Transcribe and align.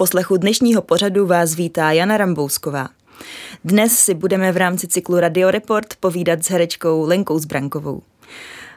poslechu 0.00 0.36
dnešního 0.36 0.82
pořadu 0.82 1.26
vás 1.26 1.54
vítá 1.54 1.92
Jana 1.92 2.16
Rambousková. 2.16 2.88
Dnes 3.64 3.98
si 3.98 4.14
budeme 4.14 4.52
v 4.52 4.56
rámci 4.56 4.86
cyklu 4.88 5.20
Radio 5.20 5.50
Report 5.50 5.94
povídat 6.00 6.44
s 6.44 6.50
herečkou 6.50 7.06
Lenkou 7.06 7.38
Zbrankovou. 7.38 8.02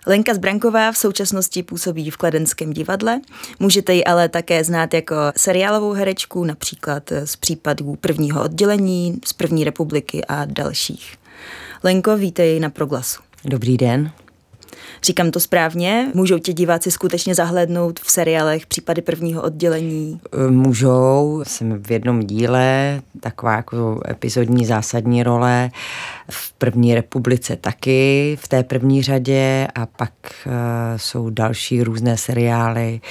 Lenka 0.07 0.33
Zbranková 0.33 0.91
v 0.91 0.97
současnosti 0.97 1.63
působí 1.63 2.09
v 2.09 2.17
Kladenském 2.17 2.73
divadle. 2.73 3.21
Můžete 3.59 3.93
ji 3.93 4.03
ale 4.03 4.29
také 4.29 4.63
znát 4.63 4.93
jako 4.93 5.15
seriálovou 5.37 5.91
herečku, 5.91 6.43
například 6.43 7.11
z 7.25 7.35
případů 7.35 7.95
prvního 8.01 8.43
oddělení, 8.43 9.19
z 9.25 9.33
první 9.33 9.63
republiky 9.63 10.25
a 10.25 10.45
dalších. 10.45 11.15
Lenko, 11.83 12.17
vítej 12.17 12.59
na 12.59 12.69
Proglasu. 12.69 13.21
Dobrý 13.45 13.77
den. 13.77 14.11
Říkám 15.03 15.31
to 15.31 15.39
správně? 15.39 16.11
Můžou 16.13 16.37
tě 16.37 16.53
diváci 16.53 16.91
skutečně 16.91 17.35
zahlednout 17.35 17.99
v 17.99 18.11
seriálech 18.11 18.65
případy 18.65 19.01
prvního 19.01 19.41
oddělení? 19.41 20.19
Můžou. 20.49 21.43
Jsem 21.47 21.83
v 21.83 21.91
jednom 21.91 22.19
díle, 22.19 23.01
taková 23.19 23.55
jako 23.55 24.01
epizodní 24.09 24.65
zásadní 24.65 25.23
role. 25.23 25.71
V 26.29 26.53
první 26.53 26.95
republice 26.95 27.55
taky, 27.55 28.37
v 28.41 28.47
té 28.47 28.63
první 28.63 29.03
řadě 29.03 29.67
a 29.75 29.85
pak 29.85 30.13
uh, 30.45 30.51
jsou 30.97 31.29
další 31.29 31.83
různé 31.83 32.17
seriály. 32.17 33.01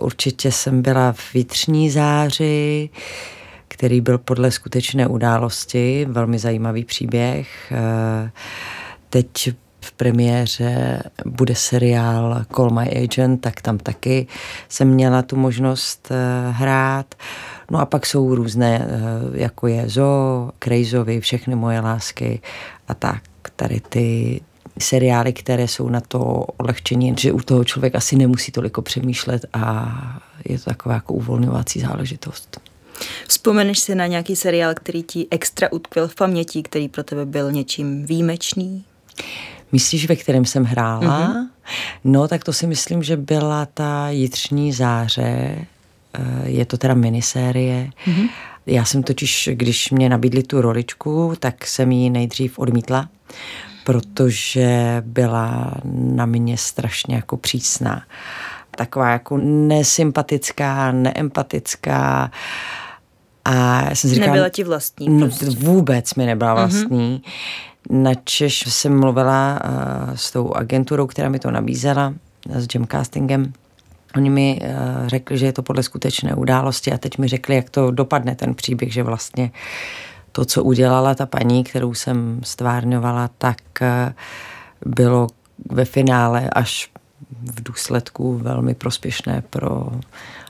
Určitě 0.00 0.52
jsem 0.52 0.82
byla 0.82 1.12
v 1.12 1.34
Vítřní 1.34 1.90
záři, 1.90 2.90
který 3.68 4.00
byl 4.00 4.18
podle 4.18 4.50
skutečné 4.50 5.06
události, 5.06 6.06
velmi 6.10 6.38
zajímavý 6.38 6.84
příběh. 6.84 7.48
Uh, 7.70 8.30
teď 9.10 9.28
premiéře 9.98 11.02
bude 11.26 11.54
seriál 11.54 12.44
Call 12.56 12.70
My 12.70 13.04
Agent, 13.04 13.40
tak 13.40 13.60
tam 13.60 13.78
taky 13.78 14.26
jsem 14.68 14.88
měla 14.88 15.22
tu 15.22 15.36
možnost 15.36 16.08
uh, 16.10 16.16
hrát. 16.54 17.14
No 17.70 17.78
a 17.78 17.86
pak 17.86 18.06
jsou 18.06 18.34
různé, 18.34 18.78
uh, 18.78 19.36
jako 19.36 19.66
je 19.66 19.88
Zo, 19.88 20.50
Krejzovi, 20.58 21.20
všechny 21.20 21.54
moje 21.54 21.80
lásky 21.80 22.40
a 22.88 22.94
tak. 22.94 23.22
Tady 23.56 23.80
ty 23.88 24.40
seriály, 24.78 25.32
které 25.32 25.68
jsou 25.68 25.88
na 25.88 26.00
to 26.00 26.20
odlehčení, 26.56 27.14
že 27.18 27.32
u 27.32 27.40
toho 27.40 27.64
člověk 27.64 27.94
asi 27.94 28.16
nemusí 28.16 28.52
toliko 28.52 28.82
přemýšlet 28.82 29.46
a 29.52 29.94
je 30.44 30.58
to 30.58 30.64
taková 30.64 30.94
jako 30.94 31.14
uvolňovací 31.14 31.80
záležitost. 31.80 32.60
Vzpomeneš 33.28 33.78
si 33.78 33.94
na 33.94 34.06
nějaký 34.06 34.36
seriál, 34.36 34.74
který 34.74 35.02
ti 35.02 35.26
extra 35.30 35.72
utkvěl 35.72 36.08
v 36.08 36.14
paměti, 36.14 36.62
který 36.62 36.88
pro 36.88 37.02
tebe 37.02 37.26
byl 37.26 37.52
něčím 37.52 38.06
výjimečný? 38.06 38.84
Myslíš, 39.72 40.08
ve 40.08 40.16
kterém 40.16 40.44
jsem 40.44 40.64
hrála? 40.64 41.28
Mm-hmm. 41.28 41.46
No, 42.04 42.28
tak 42.28 42.44
to 42.44 42.52
si 42.52 42.66
myslím, 42.66 43.02
že 43.02 43.16
byla 43.16 43.66
ta 43.66 44.08
Jitřní 44.08 44.72
záře. 44.72 45.58
Eh, 46.14 46.48
je 46.48 46.64
to 46.66 46.76
teda 46.76 46.94
minisérie. 46.94 47.90
Mm-hmm. 48.06 48.28
Já 48.66 48.84
jsem 48.84 49.02
totiž, 49.02 49.48
když 49.52 49.90
mě 49.90 50.08
nabídli 50.08 50.42
tu 50.42 50.60
roličku, 50.60 51.32
tak 51.38 51.66
jsem 51.66 51.92
ji 51.92 52.10
nejdřív 52.10 52.58
odmítla, 52.58 53.08
protože 53.84 55.02
byla 55.06 55.74
na 55.94 56.26
mě 56.26 56.56
strašně 56.56 57.16
jako 57.16 57.36
přísná. 57.36 58.02
Taková 58.70 59.10
jako 59.10 59.36
nesympatická, 59.42 60.92
neempatická. 60.92 62.30
A 63.44 63.84
já 63.88 63.94
jsem 63.94 64.10
si 64.10 64.14
říkala, 64.14 64.32
Nebyla 64.32 64.48
ti 64.48 64.64
vlastní. 64.64 65.08
No, 65.08 65.26
prostě. 65.26 65.46
vůbec 65.46 66.14
mi 66.14 66.26
nebyla 66.26 66.54
mhm. 66.54 66.62
vlastní. 66.62 67.22
Mm-hmm. 67.24 67.30
Načež 67.90 68.64
jsem 68.68 69.00
mluvila 69.00 69.60
uh, 69.64 70.14
s 70.14 70.30
tou 70.30 70.52
agenturou, 70.52 71.06
která 71.06 71.28
mi 71.28 71.38
to 71.38 71.50
nabízela, 71.50 72.14
s 72.54 72.66
Jamcastingem. 72.74 73.52
Oni 74.16 74.30
mi 74.30 74.60
uh, 74.62 75.08
řekli, 75.08 75.38
že 75.38 75.46
je 75.46 75.52
to 75.52 75.62
podle 75.62 75.82
skutečné 75.82 76.34
události 76.34 76.92
a 76.92 76.98
teď 76.98 77.18
mi 77.18 77.28
řekli, 77.28 77.56
jak 77.56 77.70
to 77.70 77.90
dopadne 77.90 78.34
ten 78.34 78.54
příběh, 78.54 78.92
že 78.92 79.02
vlastně 79.02 79.50
to, 80.32 80.44
co 80.44 80.64
udělala 80.64 81.14
ta 81.14 81.26
paní, 81.26 81.64
kterou 81.64 81.94
jsem 81.94 82.40
stvárňovala, 82.44 83.30
tak 83.38 83.58
uh, 83.80 83.86
bylo 84.86 85.26
ve 85.70 85.84
finále 85.84 86.50
až 86.52 86.90
v 87.42 87.62
důsledku 87.62 88.38
velmi 88.38 88.74
prospěšné 88.74 89.42
pro 89.50 89.86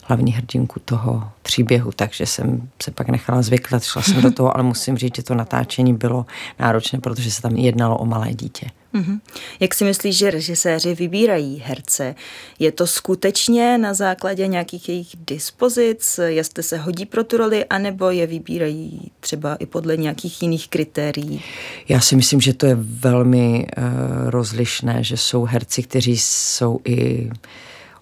hlavní 0.05 0.33
hrdinku 0.33 0.81
toho 0.85 1.31
příběhu, 1.43 1.93
takže 1.93 2.27
jsem 2.27 2.71
se 2.83 2.91
pak 2.91 3.09
nechala 3.09 3.43
zvyklat, 3.43 3.83
šla 3.83 4.03
jsem 4.03 4.23
do 4.23 4.31
toho, 4.31 4.57
ale 4.57 4.65
musím 4.65 4.97
říct, 4.99 5.17
že 5.17 5.23
to 5.23 5.35
natáčení 5.35 5.95
bylo 5.95 6.27
náročné, 6.59 7.01
protože 7.01 7.31
se 7.31 7.43
tam 7.43 7.57
jednalo 7.57 7.99
o 7.99 8.07
malé 8.07 8.35
dítě. 8.35 8.71
Mm-hmm. 8.95 9.21
Jak 9.61 9.75
si 9.75 9.85
myslíš, 9.85 10.19
že 10.19 10.31
režiséři 10.31 10.95
vybírají 10.95 11.63
herce? 11.67 12.15
Je 12.59 12.73
to 12.73 12.87
skutečně 12.87 13.79
na 13.79 13.95
základě 13.95 14.47
nějakých 14.47 14.89
jejich 14.89 15.09
dispozic, 15.27 16.21
jestli 16.27 16.63
se 16.63 16.79
hodí 16.79 17.07
pro 17.07 17.25
tu 17.25 17.37
roli, 17.37 17.65
anebo 17.65 18.11
je 18.11 18.27
vybírají 18.27 19.11
třeba 19.21 19.55
i 19.55 19.67
podle 19.67 19.97
nějakých 19.97 20.43
jiných 20.43 20.69
kritérií? 20.69 21.43
Já 21.89 22.01
si 22.01 22.17
myslím, 22.17 22.41
že 22.41 22.55
to 22.55 22.67
je 22.67 22.77
velmi 22.81 23.67
uh, 23.79 23.85
rozlišné, 24.31 25.05
že 25.05 25.17
jsou 25.17 25.45
herci, 25.45 25.83
kteří 25.83 26.19
jsou 26.19 26.81
i 26.85 27.31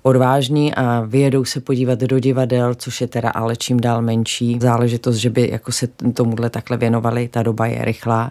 odvážní 0.02 0.74
a 0.74 1.00
vyjedou 1.06 1.44
se 1.44 1.60
podívat 1.60 1.98
do 1.98 2.18
divadel, 2.18 2.74
což 2.74 3.00
je 3.00 3.06
teda 3.06 3.30
ale 3.30 3.56
čím 3.56 3.80
dál 3.80 4.02
menší 4.02 4.58
záležitost, 4.62 5.16
že 5.16 5.30
by 5.30 5.48
jako 5.52 5.72
se 5.72 5.88
tomuhle 6.14 6.50
takhle 6.50 6.76
věnovali, 6.76 7.28
ta 7.28 7.42
doba 7.42 7.66
je 7.66 7.84
rychlá. 7.84 8.30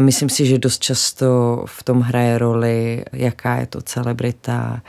myslím 0.00 0.28
si, 0.28 0.46
že 0.46 0.58
dost 0.58 0.82
často 0.82 1.26
v 1.66 1.82
tom 1.82 2.00
hraje 2.00 2.38
roli, 2.38 3.04
jaká 3.12 3.56
je 3.56 3.66
to 3.66 3.82
celebrita, 3.82 4.82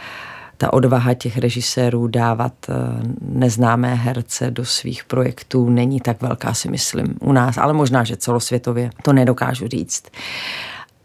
ta 0.57 0.73
odvaha 0.73 1.13
těch 1.13 1.37
režisérů 1.37 2.07
dávat 2.07 2.53
eh, 2.69 2.73
neznámé 3.21 3.95
herce 3.95 4.51
do 4.51 4.65
svých 4.65 5.03
projektů 5.03 5.69
není 5.69 5.99
tak 5.99 6.21
velká, 6.21 6.53
si 6.53 6.69
myslím, 6.69 7.15
u 7.21 7.31
nás, 7.31 7.57
ale 7.57 7.73
možná, 7.73 8.03
že 8.03 8.17
celosvětově, 8.17 8.89
to 9.03 9.13
nedokážu 9.13 9.67
říct 9.67 10.03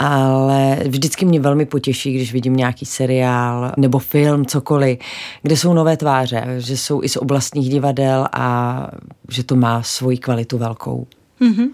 ale 0.03 0.77
vždycky 0.87 1.25
mě 1.25 1.41
velmi 1.41 1.67
potěší, 1.67 2.15
když 2.15 2.33
vidím 2.33 2.57
nějaký 2.57 2.87
seriál 2.87 3.73
nebo 3.77 3.99
film, 3.99 4.47
cokoliv, 4.47 4.99
kde 5.43 5.57
jsou 5.57 5.75
nové 5.75 5.97
tváře, 5.97 6.45
že 6.59 6.77
jsou 6.77 7.03
i 7.03 7.09
z 7.09 7.17
oblastních 7.17 7.69
divadel 7.69 8.29
a 8.33 8.87
že 9.29 9.45
to 9.45 9.57
má 9.57 9.83
svoji 9.83 10.19
kvalitu 10.19 10.59
velkou. 10.59 11.07
Mm-hmm. 11.41 11.69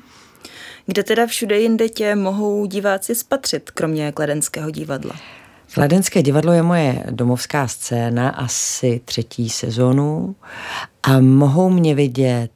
Kde 0.87 1.03
teda 1.03 1.27
všude 1.27 1.61
jinde 1.61 1.89
tě 1.89 2.15
mohou 2.15 2.67
diváci 2.67 3.15
spatřit, 3.15 3.71
kromě 3.71 4.13
Kladenského 4.13 4.71
divadla? 4.71 5.13
Kladenské 5.75 6.23
divadlo 6.23 6.53
je 6.53 6.63
moje 6.63 7.05
domovská 7.11 7.69
scéna, 7.69 8.29
asi 8.29 9.01
třetí 9.05 9.51
sezonu 9.51 10.37
a 11.03 11.21
mohou 11.21 11.71
mě 11.71 11.95
vidět 11.95 12.51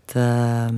uh, 0.71 0.77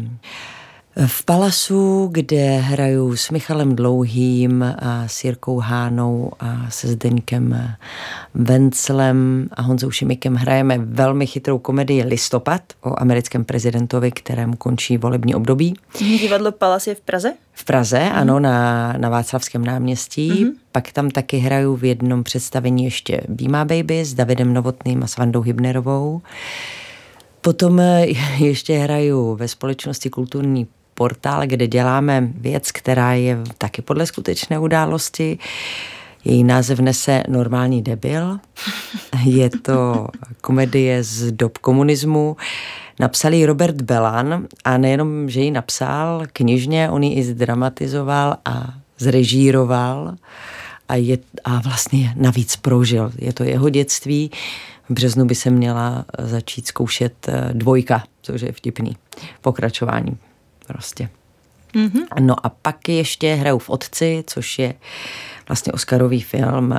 v 0.96 1.24
Palasu, 1.24 2.08
kde 2.12 2.56
hraju 2.56 3.16
s 3.16 3.30
Michalem 3.30 3.76
Dlouhým 3.76 4.62
a 4.62 5.08
s 5.08 5.24
Jirkou 5.24 5.58
Hánou 5.58 6.32
a 6.40 6.70
se 6.70 6.88
Zdeňkem 6.88 7.74
Venclem 8.34 9.48
a 9.52 9.62
Honzou 9.62 9.90
Šimikem 9.90 10.34
hrajeme 10.34 10.78
velmi 10.78 11.26
chytrou 11.26 11.58
komedii 11.58 12.02
Listopad 12.02 12.62
o 12.80 13.00
americkém 13.00 13.44
prezidentovi, 13.44 14.10
kterému 14.10 14.56
končí 14.56 14.96
volební 14.96 15.34
období. 15.34 15.74
Divadlo 15.98 16.52
Palas 16.52 16.86
je 16.86 16.94
v 16.94 17.00
Praze? 17.00 17.32
V 17.52 17.64
Praze, 17.64 18.00
mm. 18.00 18.12
ano, 18.12 18.40
na, 18.40 18.92
na 18.98 19.08
Václavském 19.08 19.64
náměstí. 19.64 20.30
Mm-hmm. 20.32 20.52
Pak 20.72 20.92
tam 20.92 21.10
taky 21.10 21.38
hraju 21.38 21.76
v 21.76 21.84
jednom 21.84 22.24
představení 22.24 22.84
ještě 22.84 23.20
Býma 23.28 23.64
Baby 23.64 24.04
s 24.04 24.14
Davidem 24.14 24.54
Novotným 24.54 25.02
a 25.02 25.06
s 25.06 25.16
Vandou 25.16 25.40
Hybnerovou. 25.40 26.22
Potom 27.40 27.78
ještě 28.38 28.78
hraju 28.78 29.34
ve 29.34 29.48
společnosti 29.48 30.10
kulturní 30.10 30.66
portál, 30.94 31.46
kde 31.46 31.66
děláme 31.66 32.28
věc, 32.34 32.72
která 32.72 33.12
je 33.12 33.38
taky 33.58 33.82
podle 33.82 34.06
skutečné 34.06 34.58
události. 34.58 35.38
Její 36.24 36.44
název 36.44 36.80
nese 36.80 37.22
Normální 37.28 37.82
debil. 37.82 38.38
Je 39.24 39.50
to 39.50 40.08
komedie 40.40 41.04
z 41.04 41.32
dob 41.32 41.58
komunismu. 41.58 42.36
Napsal 43.00 43.32
ji 43.32 43.46
Robert 43.46 43.82
Belan 43.82 44.46
a 44.64 44.78
nejenom, 44.78 45.30
že 45.30 45.40
ji 45.40 45.50
napsal 45.50 46.22
knižně, 46.32 46.90
on 46.90 47.02
ji 47.02 47.14
i 47.14 47.22
zdramatizoval 47.24 48.36
a 48.44 48.74
zrežíroval 48.98 50.14
a, 50.88 50.94
je, 50.94 51.18
a 51.44 51.60
vlastně 51.60 52.14
navíc 52.16 52.56
prožil. 52.56 53.12
Je 53.18 53.32
to 53.32 53.44
jeho 53.44 53.68
dětství. 53.68 54.30
V 54.88 54.92
březnu 54.92 55.24
by 55.24 55.34
se 55.34 55.50
měla 55.50 56.04
začít 56.18 56.66
zkoušet 56.66 57.28
eh, 57.28 57.50
dvojka, 57.52 58.04
což 58.22 58.40
je 58.40 58.52
vtipný 58.52 58.96
pokračování 59.40 60.18
prostě. 60.72 61.08
Mm-hmm. 61.74 62.06
No 62.20 62.46
a 62.46 62.48
pak 62.48 62.88
ještě 62.88 63.34
hraju 63.34 63.58
v 63.58 63.70
Otci, 63.70 64.24
což 64.26 64.58
je 64.58 64.74
vlastně 65.48 65.72
Oscarový 65.72 66.20
film 66.20 66.72
eh, 66.72 66.78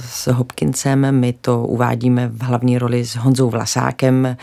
s 0.00 0.32
Hopkinsem. 0.32 1.20
My 1.20 1.32
to 1.32 1.62
uvádíme 1.62 2.28
v 2.28 2.42
hlavní 2.42 2.78
roli 2.78 3.04
s 3.04 3.16
Honzou 3.16 3.50
Vlasákem 3.50 4.36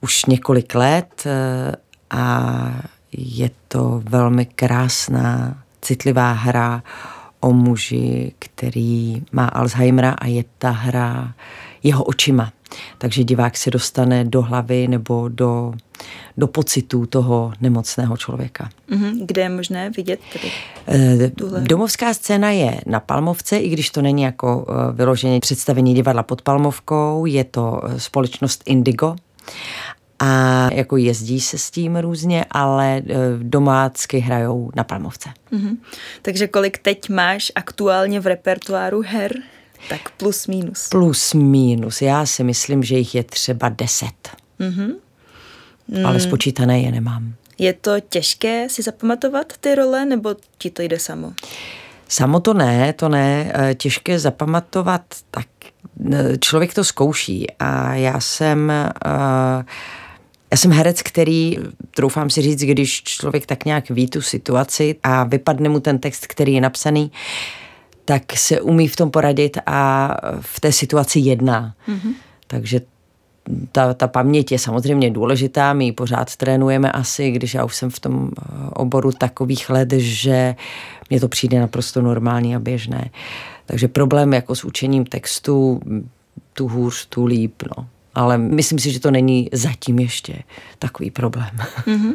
už 0.00 0.24
několik 0.24 0.74
let 0.74 1.22
eh, 1.26 1.76
a 2.10 2.72
je 3.12 3.50
to 3.68 4.02
velmi 4.04 4.46
krásná, 4.46 5.56
citlivá 5.80 6.32
hra 6.32 6.82
o 7.40 7.52
muži, 7.52 8.32
který 8.38 9.22
má 9.32 9.46
Alzheimera 9.46 10.10
a 10.10 10.26
je 10.26 10.44
ta 10.58 10.70
hra 10.70 11.32
jeho 11.82 12.04
očima. 12.04 12.52
Takže 12.98 13.24
divák 13.24 13.56
se 13.56 13.70
dostane 13.70 14.24
do 14.24 14.42
hlavy 14.42 14.88
nebo 14.88 15.28
do, 15.28 15.72
do 16.36 16.46
pocitů 16.46 17.06
toho 17.06 17.52
nemocného 17.60 18.16
člověka. 18.16 18.68
Mm-hmm. 18.90 19.26
Kde 19.26 19.42
je 19.42 19.48
možné 19.48 19.90
vidět 19.90 20.20
tedy 20.32 20.52
eh, 20.88 21.30
tuhle? 21.30 21.60
Domovská 21.60 22.14
scéna 22.14 22.50
je 22.50 22.80
na 22.86 23.00
Palmovce, 23.00 23.58
i 23.58 23.68
když 23.68 23.90
to 23.90 24.02
není 24.02 24.22
jako 24.22 24.66
eh, 24.68 24.92
vyloženě 24.92 25.40
představení 25.40 25.94
divadla 25.94 26.22
pod 26.22 26.42
Palmovkou, 26.42 27.26
je 27.26 27.44
to 27.44 27.82
eh, 27.84 28.00
společnost 28.00 28.62
Indigo 28.66 29.16
a 30.18 30.68
jako 30.72 30.96
jezdí 30.96 31.40
se 31.40 31.58
s 31.58 31.70
tím 31.70 31.96
různě, 31.96 32.44
ale 32.50 33.02
domácky 33.42 34.18
hrajou 34.18 34.70
na 34.76 34.84
Palmovce. 34.84 35.28
Mm-hmm. 35.52 35.76
Takže 36.22 36.48
kolik 36.48 36.78
teď 36.78 37.08
máš 37.08 37.52
aktuálně 37.54 38.20
v 38.20 38.26
repertoáru 38.26 39.02
her? 39.06 39.32
Tak 39.88 40.10
plus 40.10 40.46
minus. 40.46 40.88
Plus 40.88 41.34
minus. 41.34 42.02
Já 42.02 42.26
si 42.26 42.44
myslím, 42.44 42.82
že 42.82 42.98
jich 42.98 43.14
je 43.14 43.24
třeba 43.24 43.68
deset. 43.68 44.28
Mm-hmm. 44.60 44.94
Mm. 45.88 46.06
Ale 46.06 46.20
spočítané 46.20 46.80
je 46.80 46.92
nemám. 46.92 47.34
Je 47.58 47.72
to 47.72 47.92
těžké 48.08 48.68
si 48.68 48.82
zapamatovat 48.82 49.52
ty 49.60 49.74
role, 49.74 50.04
nebo 50.04 50.36
ti 50.58 50.70
to 50.70 50.82
jde 50.82 50.98
samo? 50.98 51.32
Samo 52.08 52.40
to 52.40 52.54
ne, 52.54 52.92
to 52.92 53.08
ne. 53.08 53.52
Eh, 53.54 53.74
těžké 53.74 54.18
zapamatovat, 54.18 55.02
tak 55.30 55.46
eh, 56.12 56.38
člověk 56.38 56.74
to 56.74 56.84
zkouší. 56.84 57.46
A 57.58 57.94
já 57.94 58.20
jsem... 58.20 58.72
Uh, 59.06 59.62
já 60.50 60.56
jsem 60.56 60.70
herec, 60.72 61.02
který, 61.02 61.58
troufám 61.90 62.30
si 62.30 62.42
říct, 62.42 62.60
když 62.60 63.02
člověk 63.02 63.46
tak 63.46 63.64
nějak 63.64 63.90
ví 63.90 64.06
tu 64.06 64.20
situaci 64.20 64.96
a 65.02 65.24
vypadne 65.24 65.68
mu 65.68 65.80
ten 65.80 65.98
text, 65.98 66.26
který 66.26 66.52
je 66.54 66.60
napsaný, 66.60 67.12
tak 68.12 68.36
se 68.36 68.60
umí 68.60 68.88
v 68.88 68.96
tom 68.96 69.10
poradit 69.10 69.58
a 69.66 70.10
v 70.40 70.60
té 70.60 70.72
situaci 70.72 71.18
jedná. 71.18 71.74
Mm-hmm. 71.88 72.12
Takže 72.46 72.80
ta, 73.72 73.94
ta 73.94 74.08
paměť 74.08 74.52
je 74.52 74.58
samozřejmě 74.58 75.10
důležitá, 75.10 75.72
my 75.72 75.84
ji 75.84 75.92
pořád 75.92 76.36
trénujeme 76.36 76.92
asi, 76.92 77.30
když 77.30 77.54
já 77.54 77.64
už 77.64 77.76
jsem 77.76 77.90
v 77.90 78.00
tom 78.00 78.30
oboru 78.72 79.12
takových 79.12 79.70
let, 79.70 79.92
že 79.92 80.54
mně 81.10 81.20
to 81.20 81.28
přijde 81.28 81.60
naprosto 81.60 82.02
normální 82.02 82.56
a 82.56 82.58
běžné. 82.58 83.10
Takže 83.66 83.88
problém 83.88 84.32
jako 84.32 84.54
s 84.54 84.64
učením 84.64 85.04
textu, 85.04 85.80
tu 86.52 86.68
hůř, 86.68 87.06
tu 87.06 87.24
líp, 87.24 87.62
no 87.76 87.86
ale 88.14 88.38
myslím 88.38 88.78
si, 88.78 88.90
že 88.90 89.00
to 89.00 89.10
není 89.10 89.48
zatím 89.52 89.98
ještě 89.98 90.34
takový 90.78 91.10
problém. 91.10 91.50
Mm-hmm. 91.86 92.12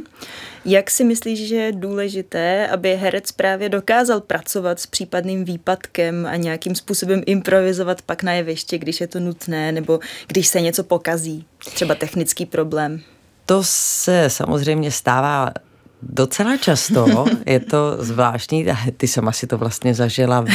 Jak 0.66 0.92
si 0.92 1.04
myslíš, 1.04 1.48
že 1.48 1.56
je 1.56 1.72
důležité, 1.72 2.68
aby 2.68 2.96
herec 2.96 3.32
právě 3.32 3.70
dokázal 3.70 4.22
pracovat 4.22 4.80
s 4.80 4.86
případným 4.86 5.46
výpadkem 5.46 6.26
a 6.26 6.36
nějakým 6.36 6.76
způsobem 6.76 7.22
improvizovat 7.26 8.02
pak 8.02 8.24
na 8.24 8.34
jeviště, 8.34 8.78
když 8.78 9.02
je 9.02 9.08
to 9.08 9.20
nutné, 9.20 9.72
nebo 9.72 10.00
když 10.28 10.48
se 10.48 10.62
něco 10.62 10.84
pokazí, 10.84 11.46
třeba 11.58 11.96
technický 11.96 12.46
problém? 12.46 13.02
To 13.46 13.64
se 13.64 14.30
samozřejmě 14.30 14.92
stává 14.92 15.52
Docela 16.02 16.58
často, 16.58 17.26
je 17.46 17.60
to 17.60 17.98
zvláštní, 18.00 18.66
ty 18.98 19.08
sama 19.08 19.32
si 19.32 19.48
to 19.48 19.58
vlastně 19.58 19.94
zažila 19.94 20.42
v, 20.42 20.50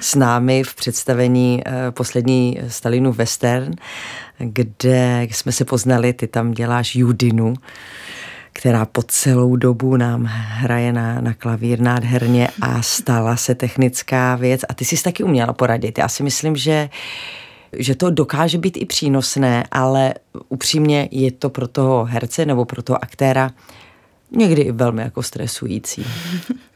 s 0.00 0.14
námi 0.14 0.62
v 0.62 0.74
představení 0.74 1.62
eh, 1.66 1.90
poslední 1.90 2.60
Stalinu 2.68 3.12
Western, 3.12 3.74
kde 4.38 5.26
jsme 5.30 5.52
se 5.52 5.64
poznali, 5.64 6.12
ty 6.12 6.26
tam 6.26 6.52
děláš 6.52 6.96
Judinu, 6.96 7.54
která 8.52 8.84
po 8.86 9.02
celou 9.02 9.56
dobu 9.56 9.96
nám 9.96 10.24
hraje 10.32 10.92
na, 10.92 11.20
na 11.20 11.34
klavír 11.34 11.80
nádherně 11.80 12.48
a 12.60 12.82
stala 12.82 13.36
se 13.36 13.54
technická 13.54 14.36
věc 14.36 14.60
a 14.68 14.74
ty 14.74 14.84
jsi 14.84 15.02
taky 15.02 15.24
uměla 15.24 15.52
poradit. 15.52 15.98
Já 15.98 16.08
si 16.08 16.22
myslím, 16.22 16.56
že 16.56 16.90
že 17.78 17.94
to 17.94 18.10
dokáže 18.10 18.58
být 18.58 18.76
i 18.76 18.84
přínosné, 18.84 19.64
ale 19.70 20.14
upřímně 20.48 21.08
je 21.10 21.32
to 21.32 21.50
pro 21.50 21.68
toho 21.68 22.04
herce 22.04 22.46
nebo 22.46 22.64
pro 22.64 22.82
toho 22.82 23.04
aktéra 23.04 23.50
někdy 24.36 24.62
i 24.62 24.72
velmi 24.72 25.02
jako 25.02 25.22
stresující. 25.22 26.06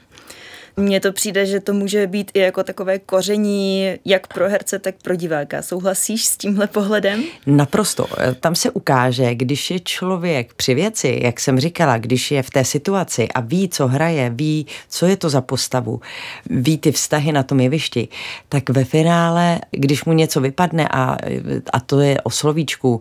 Mně 0.78 1.00
to 1.00 1.12
přijde, 1.12 1.46
že 1.46 1.60
to 1.60 1.72
může 1.72 2.06
být 2.06 2.30
i 2.34 2.38
jako 2.38 2.62
takové 2.62 2.98
koření 2.98 3.86
jak 4.04 4.26
pro 4.26 4.48
herce, 4.48 4.78
tak 4.78 4.94
pro 5.02 5.16
diváka. 5.16 5.62
Souhlasíš 5.62 6.24
s 6.24 6.36
tímhle 6.36 6.66
pohledem? 6.66 7.24
Naprosto. 7.46 8.06
Tam 8.40 8.54
se 8.54 8.70
ukáže, 8.70 9.34
když 9.34 9.70
je 9.70 9.80
člověk 9.80 10.54
při 10.54 10.74
věci, 10.74 11.20
jak 11.22 11.40
jsem 11.40 11.60
říkala, 11.60 11.98
když 11.98 12.30
je 12.30 12.42
v 12.42 12.50
té 12.50 12.64
situaci 12.64 13.28
a 13.28 13.40
ví, 13.40 13.68
co 13.68 13.86
hraje, 13.86 14.30
ví, 14.30 14.66
co 14.88 15.06
je 15.06 15.16
to 15.16 15.30
za 15.30 15.40
postavu, 15.40 16.00
ví 16.50 16.78
ty 16.78 16.92
vztahy 16.92 17.32
na 17.32 17.42
tom 17.42 17.60
jevišti, 17.60 18.08
tak 18.48 18.70
ve 18.70 18.84
finále, 18.84 19.60
když 19.70 20.04
mu 20.04 20.12
něco 20.12 20.40
vypadne 20.40 20.88
a, 20.90 21.16
a 21.72 21.80
to 21.80 22.00
je 22.00 22.20
o 22.20 22.30
slovíčku, 22.30 23.00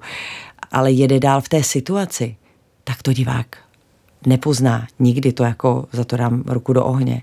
ale 0.72 0.92
jede 0.92 1.20
dál 1.20 1.42
v 1.42 1.50
té 1.50 1.64
situaci, 1.64 2.36
tak 2.84 3.04
to 3.04 3.14
divák 3.14 3.65
nepozná. 4.26 4.88
Nikdy 5.00 5.34
to 5.34 5.44
jako 5.44 5.86
za 5.92 6.04
to 6.04 6.18
dám 6.18 6.44
ruku 6.48 6.74
do 6.74 6.86
ohně. 6.86 7.22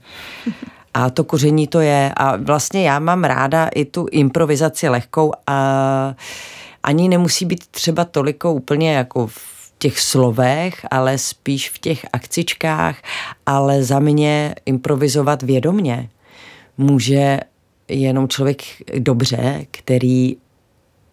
A 0.95 1.11
to 1.11 1.25
koření 1.25 1.67
to 1.67 1.81
je. 1.81 2.13
A 2.17 2.37
vlastně 2.37 2.89
já 2.89 2.99
mám 2.99 3.25
ráda 3.25 3.69
i 3.75 3.85
tu 3.85 4.07
improvizaci 4.11 4.89
lehkou 4.89 5.33
a 5.47 6.15
ani 6.83 7.09
nemusí 7.09 7.45
být 7.45 7.67
třeba 7.67 8.05
toliko 8.05 8.53
úplně 8.53 8.93
jako 8.93 9.27
v 9.27 9.73
těch 9.79 10.01
slovech, 10.01 10.87
ale 10.91 11.19
spíš 11.19 11.71
v 11.71 11.79
těch 11.79 12.07
akcičkách, 12.13 12.97
ale 13.47 13.83
za 13.83 13.99
mě 13.99 14.55
improvizovat 14.67 15.43
vědomně 15.43 16.09
může 16.79 17.41
jenom 17.89 18.29
člověk 18.29 18.63
dobře, 18.99 19.67
který 19.71 20.37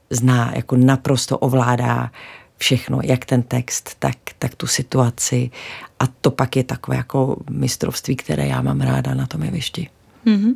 zná, 0.10 0.52
jako 0.56 0.76
naprosto 0.76 1.38
ovládá 1.38 2.12
všechno, 2.60 3.00
jak 3.04 3.26
ten 3.26 3.42
text, 3.42 3.96
tak, 4.00 4.16
tak 4.40 4.56
tu 4.56 4.68
situaci. 4.68 5.52
A 6.00 6.08
to 6.08 6.32
pak 6.32 6.56
je 6.56 6.64
takové 6.64 6.98
jako 6.98 7.38
mistrovství, 7.50 8.16
které 8.16 8.48
já 8.48 8.62
mám 8.62 8.82
ráda 8.82 9.14
na 9.14 9.28
tom 9.28 9.44
jevišti. 9.44 9.90
Mm-hmm. 10.26 10.54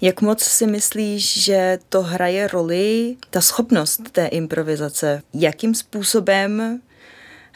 Jak 0.00 0.22
moc 0.22 0.42
si 0.42 0.66
myslíš, 0.66 1.44
že 1.44 1.78
to 1.88 2.02
hraje 2.02 2.48
roli, 2.48 3.16
ta 3.30 3.40
schopnost 3.40 4.00
té 4.12 4.26
improvizace? 4.26 5.22
Jakým 5.34 5.74
způsobem 5.74 6.80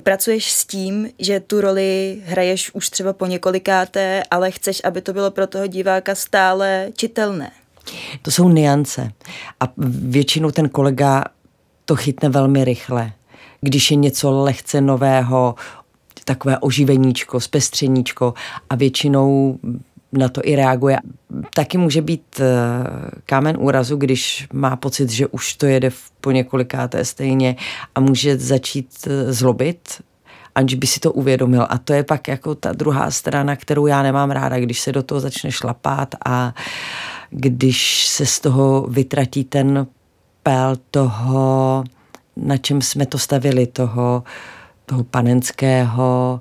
pracuješ 0.04 0.52
s 0.52 0.64
tím, 0.64 1.08
že 1.18 1.40
tu 1.40 1.60
roli 1.60 2.22
hraješ 2.24 2.74
už 2.74 2.90
třeba 2.90 3.12
po 3.12 3.26
několikáté, 3.26 4.22
ale 4.30 4.50
chceš, 4.50 4.80
aby 4.84 5.00
to 5.00 5.12
bylo 5.12 5.30
pro 5.30 5.46
toho 5.46 5.66
diváka 5.66 6.14
stále 6.14 6.88
čitelné? 6.96 7.50
To 8.22 8.30
jsou 8.30 8.48
niance. 8.48 9.12
A 9.60 9.72
většinou 10.08 10.50
ten 10.50 10.68
kolega 10.68 11.24
to 11.84 11.96
chytne 11.96 12.28
velmi 12.28 12.64
rychle 12.64 13.12
když 13.60 13.90
je 13.90 13.96
něco 13.96 14.30
lehce 14.30 14.80
nového, 14.80 15.54
takové 16.24 16.58
oživeníčko, 16.58 17.40
zpestřeníčko 17.40 18.34
a 18.70 18.74
většinou 18.74 19.58
na 20.12 20.28
to 20.28 20.40
i 20.44 20.56
reaguje. 20.56 20.98
Taky 21.54 21.78
může 21.78 22.02
být 22.02 22.40
eh, 22.40 22.46
kámen 23.26 23.56
úrazu, 23.58 23.96
když 23.96 24.48
má 24.52 24.76
pocit, 24.76 25.10
že 25.10 25.26
už 25.26 25.54
to 25.54 25.66
jede 25.66 25.90
po 26.20 26.30
několikáté 26.30 27.04
stejně 27.04 27.56
a 27.94 28.00
může 28.00 28.38
začít 28.38 28.88
eh, 29.06 29.32
zlobit, 29.32 30.02
aniž 30.54 30.74
by 30.74 30.86
si 30.86 31.00
to 31.00 31.12
uvědomil. 31.12 31.66
A 31.68 31.78
to 31.78 31.92
je 31.92 32.02
pak 32.04 32.28
jako 32.28 32.54
ta 32.54 32.72
druhá 32.72 33.10
strana, 33.10 33.56
kterou 33.56 33.86
já 33.86 34.02
nemám 34.02 34.30
ráda, 34.30 34.60
když 34.60 34.80
se 34.80 34.92
do 34.92 35.02
toho 35.02 35.20
začne 35.20 35.52
šlapat 35.52 36.14
a 36.26 36.54
když 37.30 38.06
se 38.06 38.26
z 38.26 38.40
toho 38.40 38.86
vytratí 38.90 39.44
ten 39.44 39.86
pel 40.42 40.76
toho 40.90 41.84
na 42.36 42.56
čem 42.56 42.82
jsme 42.82 43.06
to 43.06 43.18
stavili, 43.18 43.66
toho, 43.66 44.24
toho 44.86 45.04
panenského 45.04 46.40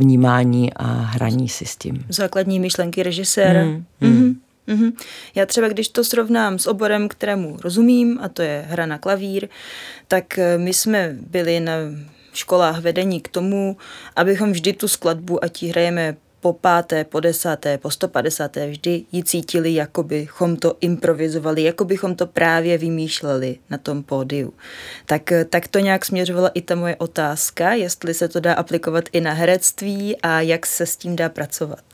vnímání 0.00 0.74
a 0.74 0.86
hraní 0.86 1.48
si 1.48 1.66
s 1.66 1.76
tím. 1.76 2.04
Základní 2.08 2.60
myšlenky 2.60 3.02
režiséra. 3.02 3.64
Mm, 3.64 3.70
mm. 3.70 3.84
Mm-hmm. 4.00 4.34
Mm-hmm. 4.68 4.92
Já 5.34 5.46
třeba, 5.46 5.68
když 5.68 5.88
to 5.88 6.04
srovnám 6.04 6.58
s 6.58 6.66
oborem, 6.66 7.08
kterému 7.08 7.56
rozumím, 7.64 8.18
a 8.22 8.28
to 8.28 8.42
je 8.42 8.64
hra 8.68 8.86
na 8.86 8.98
klavír, 8.98 9.48
tak 10.08 10.38
eh, 10.38 10.58
my 10.58 10.74
jsme 10.74 11.16
byli 11.30 11.60
na 11.60 11.72
školách 12.32 12.80
vedení 12.80 13.20
k 13.20 13.28
tomu, 13.28 13.76
abychom 14.16 14.52
vždy 14.52 14.72
tu 14.72 14.88
skladbu, 14.88 15.44
ať 15.44 15.62
ji 15.62 15.70
hrajeme 15.70 16.16
po 16.40 16.52
páté, 16.52 17.04
po 17.04 17.20
desáté, 17.20 17.78
po 17.78 17.90
150. 17.90 18.56
vždy 18.56 19.04
ji 19.12 19.24
cítili, 19.24 19.74
jako 19.74 20.02
bychom 20.02 20.56
to 20.56 20.74
improvizovali, 20.80 21.62
jako 21.62 21.84
bychom 21.84 22.14
to 22.14 22.26
právě 22.26 22.78
vymýšleli 22.78 23.56
na 23.70 23.78
tom 23.78 24.02
pódiu. 24.02 24.52
Tak, 25.06 25.32
tak 25.50 25.68
to 25.68 25.78
nějak 25.78 26.04
směřovala 26.04 26.48
i 26.48 26.60
ta 26.60 26.74
moje 26.74 26.96
otázka, 26.96 27.72
jestli 27.72 28.14
se 28.14 28.28
to 28.28 28.40
dá 28.40 28.54
aplikovat 28.54 29.04
i 29.12 29.20
na 29.20 29.32
herectví 29.32 30.16
a 30.22 30.40
jak 30.40 30.66
se 30.66 30.86
s 30.86 30.96
tím 30.96 31.16
dá 31.16 31.28
pracovat. 31.28 31.84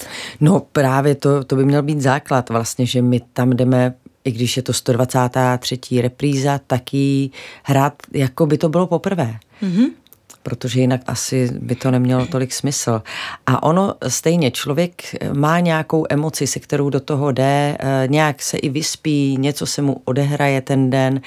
No 0.41 0.61
právě 0.73 1.15
to, 1.15 1.45
to 1.45 1.57
by 1.57 1.65
měl 1.65 1.83
být 1.83 2.00
základ 2.00 2.49
vlastně, 2.49 2.87
že 2.87 3.03
my 3.03 3.21
tam 3.33 3.50
jdeme 3.50 3.95
i 4.25 4.33
když 4.33 4.57
je 4.57 4.62
to 4.62 4.73
123. 4.73 5.79
repríza, 6.03 6.61
tak 6.67 6.95
ji 6.95 7.31
hrát, 7.62 7.95
jako 8.12 8.47
by 8.47 8.59
to 8.59 8.69
bylo 8.69 8.87
poprvé. 8.87 9.35
Mm-hmm 9.62 10.06
protože 10.47 10.81
jinak 10.81 11.00
asi 11.07 11.50
by 11.61 11.75
to 11.75 11.91
nemělo 11.91 12.26
tolik 12.26 12.53
smysl. 12.53 13.03
A 13.47 13.62
ono 13.62 13.95
stejně, 14.09 14.50
člověk 14.50 15.03
má 15.33 15.61
nějakou 15.61 16.07
emoci, 16.09 16.47
se 16.47 16.61
kterou 16.61 16.91
do 16.91 17.00
toho 17.00 17.33
jde, 17.33 17.76
eh, 17.81 18.09
nějak 18.09 18.43
se 18.43 18.57
i 18.57 18.69
vyspí, 18.69 19.37
něco 19.38 19.67
se 19.67 19.83
mu 19.83 20.03
odehraje 20.05 20.61
ten 20.61 20.91
den 20.91 21.21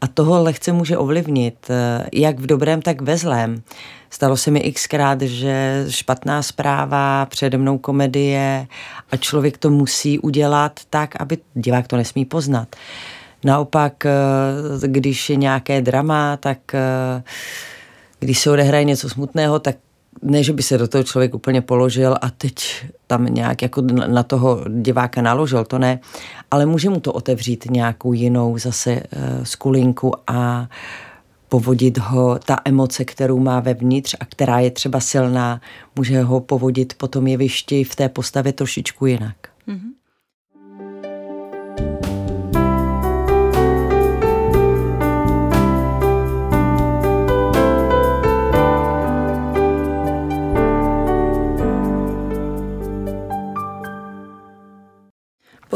a 0.00 0.06
toho 0.06 0.42
lehce 0.42 0.72
může 0.72 0.96
ovlivnit, 0.96 1.54
eh, 1.70 2.08
jak 2.12 2.38
v 2.38 2.46
dobrém, 2.46 2.82
tak 2.82 3.00
ve 3.00 3.16
zlém. 3.16 3.62
Stalo 4.10 4.36
se 4.36 4.50
mi 4.50 4.72
xkrát, 4.72 5.22
že 5.22 5.86
špatná 5.88 6.42
zpráva, 6.42 7.26
přede 7.26 7.58
mnou 7.58 7.78
komedie 7.78 8.66
a 9.10 9.16
člověk 9.16 9.58
to 9.58 9.70
musí 9.70 10.18
udělat 10.18 10.80
tak, 10.90 11.20
aby 11.20 11.38
divák 11.54 11.86
to 11.86 11.96
nesmí 11.96 12.24
poznat. 12.24 12.76
Naopak, 13.44 14.06
eh, 14.06 14.10
když 14.86 15.30
je 15.30 15.36
nějaké 15.36 15.80
drama, 15.80 16.36
tak 16.36 16.58
když 18.18 18.38
se 18.38 18.50
odehraje 18.50 18.84
něco 18.84 19.08
smutného, 19.08 19.58
tak 19.58 19.76
ne, 20.22 20.42
že 20.42 20.52
by 20.52 20.62
se 20.62 20.78
do 20.78 20.88
toho 20.88 21.04
člověk 21.04 21.34
úplně 21.34 21.60
položil 21.60 22.16
a 22.20 22.30
teď 22.30 22.84
tam 23.06 23.24
nějak 23.24 23.62
jako 23.62 23.82
na 24.06 24.22
toho 24.22 24.64
diváka 24.68 25.22
naložil, 25.22 25.64
to 25.64 25.78
ne, 25.78 26.00
ale 26.50 26.66
může 26.66 26.90
mu 26.90 27.00
to 27.00 27.12
otevřít 27.12 27.70
nějakou 27.70 28.12
jinou 28.12 28.58
zase 28.58 28.92
uh, 28.92 29.44
skulinku 29.44 30.12
a 30.26 30.68
povodit 31.48 31.98
ho, 31.98 32.38
ta 32.38 32.56
emoce, 32.64 33.04
kterou 33.04 33.38
má 33.38 33.60
vevnitř 33.60 34.16
a 34.20 34.24
která 34.24 34.58
je 34.60 34.70
třeba 34.70 35.00
silná, 35.00 35.60
může 35.96 36.22
ho 36.22 36.40
povodit 36.40 36.94
po 36.94 37.08
tom 37.08 37.26
jevišti 37.26 37.84
v 37.84 37.96
té 37.96 38.08
postavě 38.08 38.52
trošičku 38.52 39.06
jinak. 39.06 39.36
Mm-hmm. 39.68 39.97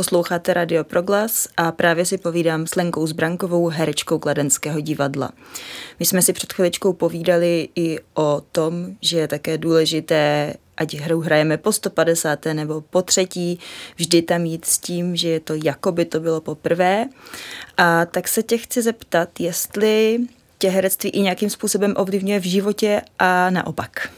Posloucháte 0.03 0.55
Radio 0.55 0.85
Proglas 0.85 1.49
a 1.57 1.73
právě 1.73 2.07
si 2.07 2.19
povídám 2.19 2.67
s 2.67 2.75
Lenkou 2.75 3.07
Zbrankovou, 3.07 3.69
herečkou 3.69 4.19
Kladenského 4.19 4.81
divadla. 4.81 5.31
My 5.99 6.07
jsme 6.07 6.23
si 6.23 6.33
před 6.33 6.53
chviličkou 6.53 6.93
povídali 6.93 7.69
i 7.77 7.99
o 8.15 8.43
tom, 8.53 8.87
že 9.01 9.19
je 9.19 9.29
také 9.29 9.59
důležité, 9.59 10.55
ať 10.77 10.95
hru 10.95 11.21
hrajeme 11.21 11.57
po 11.57 11.73
150. 11.73 12.45
nebo 12.45 12.81
po 12.81 13.03
třetí, 13.03 13.59
vždy 13.97 14.23
tam 14.23 14.45
jít 14.45 14.65
s 14.65 14.79
tím, 14.79 15.17
že 15.17 15.29
je 15.29 15.41
to 15.41 15.55
jako 15.65 15.93
by 15.93 16.05
to 16.05 16.21
bylo 16.21 16.41
poprvé. 16.41 17.07
A 17.77 18.07
tak 18.07 18.29
se 18.29 18.43
tě 18.43 18.59
chci 18.59 18.83
zeptat, 18.83 19.41
jestli 19.41 20.19
tě 20.59 20.69
herectví 20.69 21.11
i 21.11 21.21
nějakým 21.21 21.51
způsobem 21.51 21.95
ovlivňuje 21.97 22.41
v 22.41 22.51
životě 22.51 23.03
a 23.19 23.51
naopak. 23.51 24.11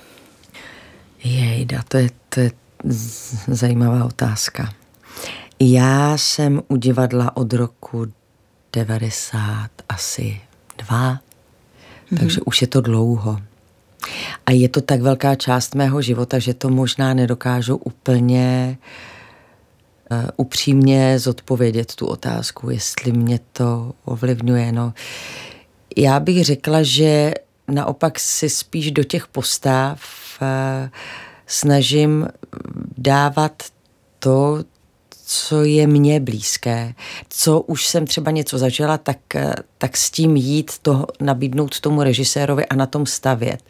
Jejda, 1.25 1.83
to 1.89 1.97
je, 1.97 2.09
to 2.29 2.41
je 2.41 2.51
zajímavá 3.49 4.05
otázka. 4.05 4.84
Já 5.61 6.19
jsem 6.19 6.63
u 6.69 6.77
divadla 6.77 7.37
od 7.37 7.53
roku 7.53 8.07
90 8.73 9.71
asi 9.89 10.41
dva, 10.79 11.15
mm-hmm. 11.15 12.19
takže 12.19 12.41
už 12.41 12.63
je 12.63 12.67
to 12.69 12.81
dlouho. 12.81 13.41
A 14.47 14.53
je 14.53 14.69
to 14.69 14.81
tak 14.81 15.01
velká 15.01 15.35
část 15.35 15.75
mého 15.75 16.03
života, 16.03 16.39
že 16.39 16.55
to 16.55 16.69
možná 16.69 17.15
nedokážu 17.15 17.77
úplně 17.77 18.79
uh, 20.11 20.19
upřímně 20.37 21.19
zodpovědět 21.19 21.95
tu 21.95 22.07
otázku, 22.07 22.71
jestli 22.71 23.13
mě 23.13 23.41
to 23.53 23.93
ovlivňuje. 24.05 24.73
No, 24.73 24.95
já 25.97 26.21
bych 26.21 26.45
řekla, 26.45 26.83
že 26.83 27.35
naopak 27.69 28.19
si 28.19 28.49
spíš 28.49 28.91
do 28.91 29.05
těch 29.05 29.27
postav 29.27 30.01
uh, 30.43 30.89
snažím 31.47 32.29
dávat 32.99 33.63
to, 34.19 34.65
co 35.27 35.63
je 35.63 35.87
mně 35.87 36.21
blízké, 36.21 36.95
co 37.29 37.61
už 37.61 37.87
jsem 37.87 38.07
třeba 38.07 38.31
něco 38.31 38.59
zažila, 38.59 38.99
tak, 38.99 39.19
tak 39.79 39.97
s 39.97 40.11
tím 40.11 40.37
jít, 40.37 40.73
to, 40.83 41.07
nabídnout 41.21 41.81
tomu 41.81 42.03
režisérovi 42.03 42.67
a 42.67 42.75
na 42.75 42.87
tom 42.87 43.07
stavět. 43.07 43.61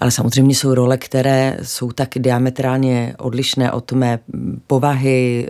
Ale 0.00 0.10
samozřejmě 0.10 0.54
jsou 0.54 0.74
role, 0.74 0.98
které 0.98 1.58
jsou 1.62 1.92
tak 1.92 2.08
diametrálně 2.16 3.14
odlišné 3.18 3.72
od 3.72 3.92
mé 3.92 4.18
povahy, 4.66 5.48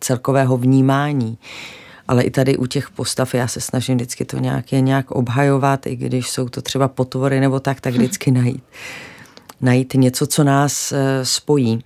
celkového 0.00 0.56
vnímání. 0.56 1.38
Ale 2.08 2.22
i 2.22 2.30
tady 2.30 2.56
u 2.56 2.66
těch 2.66 2.90
postav 2.90 3.34
já 3.34 3.48
se 3.48 3.60
snažím 3.60 3.96
vždycky 3.96 4.24
to 4.24 4.38
nějak, 4.38 4.72
je 4.72 4.80
nějak 4.80 5.10
obhajovat, 5.10 5.86
i 5.86 5.96
když 5.96 6.30
jsou 6.30 6.48
to 6.48 6.62
třeba 6.62 6.88
potvory 6.88 7.40
nebo 7.40 7.60
tak, 7.60 7.80
tak 7.80 7.94
vždycky 7.94 8.30
najít. 8.30 8.64
Najít 9.60 9.94
něco, 9.94 10.26
co 10.26 10.44
nás 10.44 10.92
eh, 10.92 11.24
spojí 11.24 11.82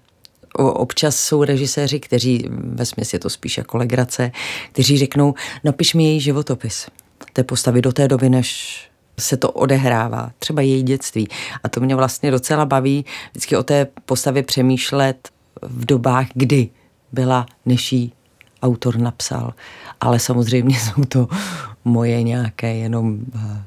občas 0.59 1.17
jsou 1.17 1.45
režiséři, 1.45 2.01
kteří, 2.01 2.49
ve 2.51 2.87
smyslu 2.87 3.17
je 3.17 3.21
to 3.21 3.31
spíš 3.31 3.59
jako 3.59 3.77
legrace, 3.77 4.33
kteří 4.73 4.99
řeknou, 4.99 5.35
napiš 5.65 5.95
mi 5.95 6.05
její 6.05 6.21
životopis 6.21 6.87
té 7.33 7.45
postavy 7.45 7.83
do 7.83 7.93
té 7.93 8.09
doby, 8.09 8.31
než 8.31 8.79
se 9.19 9.37
to 9.37 9.51
odehrává, 9.51 10.31
třeba 10.39 10.63
její 10.63 10.83
dětství. 10.83 11.29
A 11.65 11.69
to 11.69 11.81
mě 11.81 11.97
vlastně 11.97 12.31
docela 12.31 12.67
baví 12.67 13.05
vždycky 13.31 13.57
o 13.57 13.63
té 13.63 13.87
postavě 14.05 14.43
přemýšlet 14.43 15.29
v 15.63 15.87
dobách, 15.87 16.27
kdy 16.35 16.69
byla, 17.13 17.47
než 17.67 17.93
jí 17.93 18.13
autor 18.63 18.99
napsal. 18.99 19.55
Ale 20.01 20.19
samozřejmě 20.19 20.79
jsou 20.81 21.05
to 21.05 21.29
moje 21.85 22.23
nějaké 22.23 22.75
jenom 22.75 23.19
eh, 23.35 23.63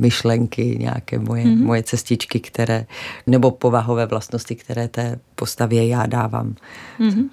myšlenky, 0.00 0.76
nějaké 0.78 1.18
moje, 1.18 1.44
mm-hmm. 1.44 1.64
moje 1.64 1.82
cestičky, 1.82 2.40
které, 2.40 2.86
nebo 3.26 3.50
povahové 3.50 4.06
vlastnosti, 4.06 4.54
které 4.54 4.88
té 4.88 5.18
postavě 5.34 5.88
já 5.88 6.06
dávám. 6.06 6.54
Mm-hmm. 7.00 7.28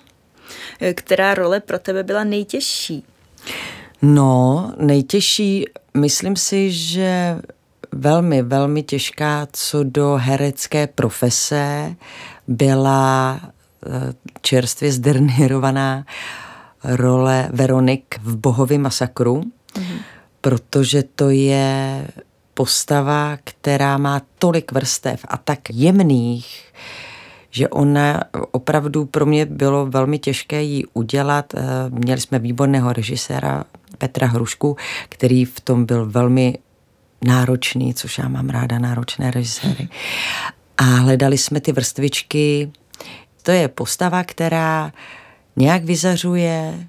Která 0.94 1.34
role 1.34 1.60
pro 1.60 1.80
tebe 1.80 2.04
byla 2.04 2.24
nejtěžší? 2.24 3.04
No, 4.02 4.74
nejtěžší, 4.80 5.66
myslím 5.94 6.36
si, 6.36 6.72
že 6.72 7.40
velmi, 7.92 8.42
velmi 8.42 8.84
těžká 8.84 9.48
co 9.54 9.84
do 9.84 10.20
herecké 10.22 10.88
profese 10.88 11.96
byla 12.48 13.40
eh, 13.44 14.14
čerstvě 14.42 14.92
zdernírovaná 14.92 16.06
role 16.84 17.50
Veronik 17.54 18.16
v 18.24 18.38
Bohově 18.38 18.80
masakru, 18.80 19.42
mm-hmm. 19.42 20.00
protože 20.42 21.04
to 21.16 21.30
je 21.30 22.08
postava, 22.58 23.38
která 23.44 23.98
má 23.98 24.22
tolik 24.40 24.72
vrstev 24.72 25.26
a 25.28 25.38
tak 25.38 25.60
jemných, 25.70 26.74
že 27.50 27.70
ona 27.70 28.24
opravdu 28.52 29.06
pro 29.06 29.26
mě 29.26 29.46
bylo 29.46 29.86
velmi 29.86 30.20
těžké 30.20 30.64
ji 30.64 30.86
udělat. 30.94 31.54
Eh, 31.54 31.62
měli 31.90 32.22
jsme 32.22 32.40
výborného 32.40 32.94
režiséra 32.94 33.64
Petra 33.98 34.28
Hrušku, 34.28 34.78
který 35.10 35.46
v 35.46 35.60
tom 35.60 35.86
byl 35.86 36.06
velmi 36.10 36.58
náročný, 37.26 37.94
což 37.94 38.18
já 38.18 38.28
mám 38.28 38.50
ráda, 38.50 38.80
náročné 38.80 39.32
režiséry. 39.32 39.88
A 40.78 40.84
hledali 40.84 41.38
jsme 41.38 41.62
ty 41.62 41.72
vrstvičky. 41.72 42.72
To 43.44 43.52
je 43.52 43.68
postava, 43.68 44.24
která 44.24 44.92
nějak 45.56 45.84
vyzařuje, 45.84 46.88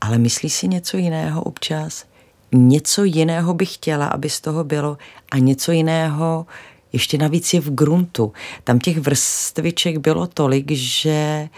ale 0.00 0.18
myslí 0.18 0.50
si 0.50 0.68
něco 0.68 0.96
jiného 0.96 1.42
občas 1.42 2.11
něco 2.52 3.04
jiného 3.04 3.54
bych 3.54 3.74
chtěla, 3.74 4.06
aby 4.06 4.30
z 4.30 4.40
toho 4.40 4.64
bylo 4.64 4.98
a 5.30 5.38
něco 5.38 5.72
jiného 5.72 6.46
ještě 6.92 7.18
navíc 7.18 7.54
je 7.54 7.60
v 7.60 7.74
gruntu. 7.74 8.32
Tam 8.64 8.78
těch 8.78 8.98
vrstviček 8.98 9.98
bylo 9.98 10.26
tolik, 10.26 10.70
že 10.70 11.48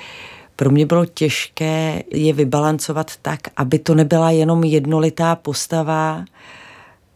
pro 0.57 0.71
mě 0.71 0.87
bylo 0.87 1.07
těžké 1.07 2.03
je 2.11 2.33
vybalancovat 2.33 3.13
tak, 3.23 3.41
aby 3.57 3.79
to 3.79 3.95
nebyla 3.95 4.31
jenom 4.31 4.65
jednolitá 4.65 5.37
postava, 5.37 6.25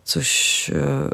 což 0.05 0.71
eh, 0.75 1.11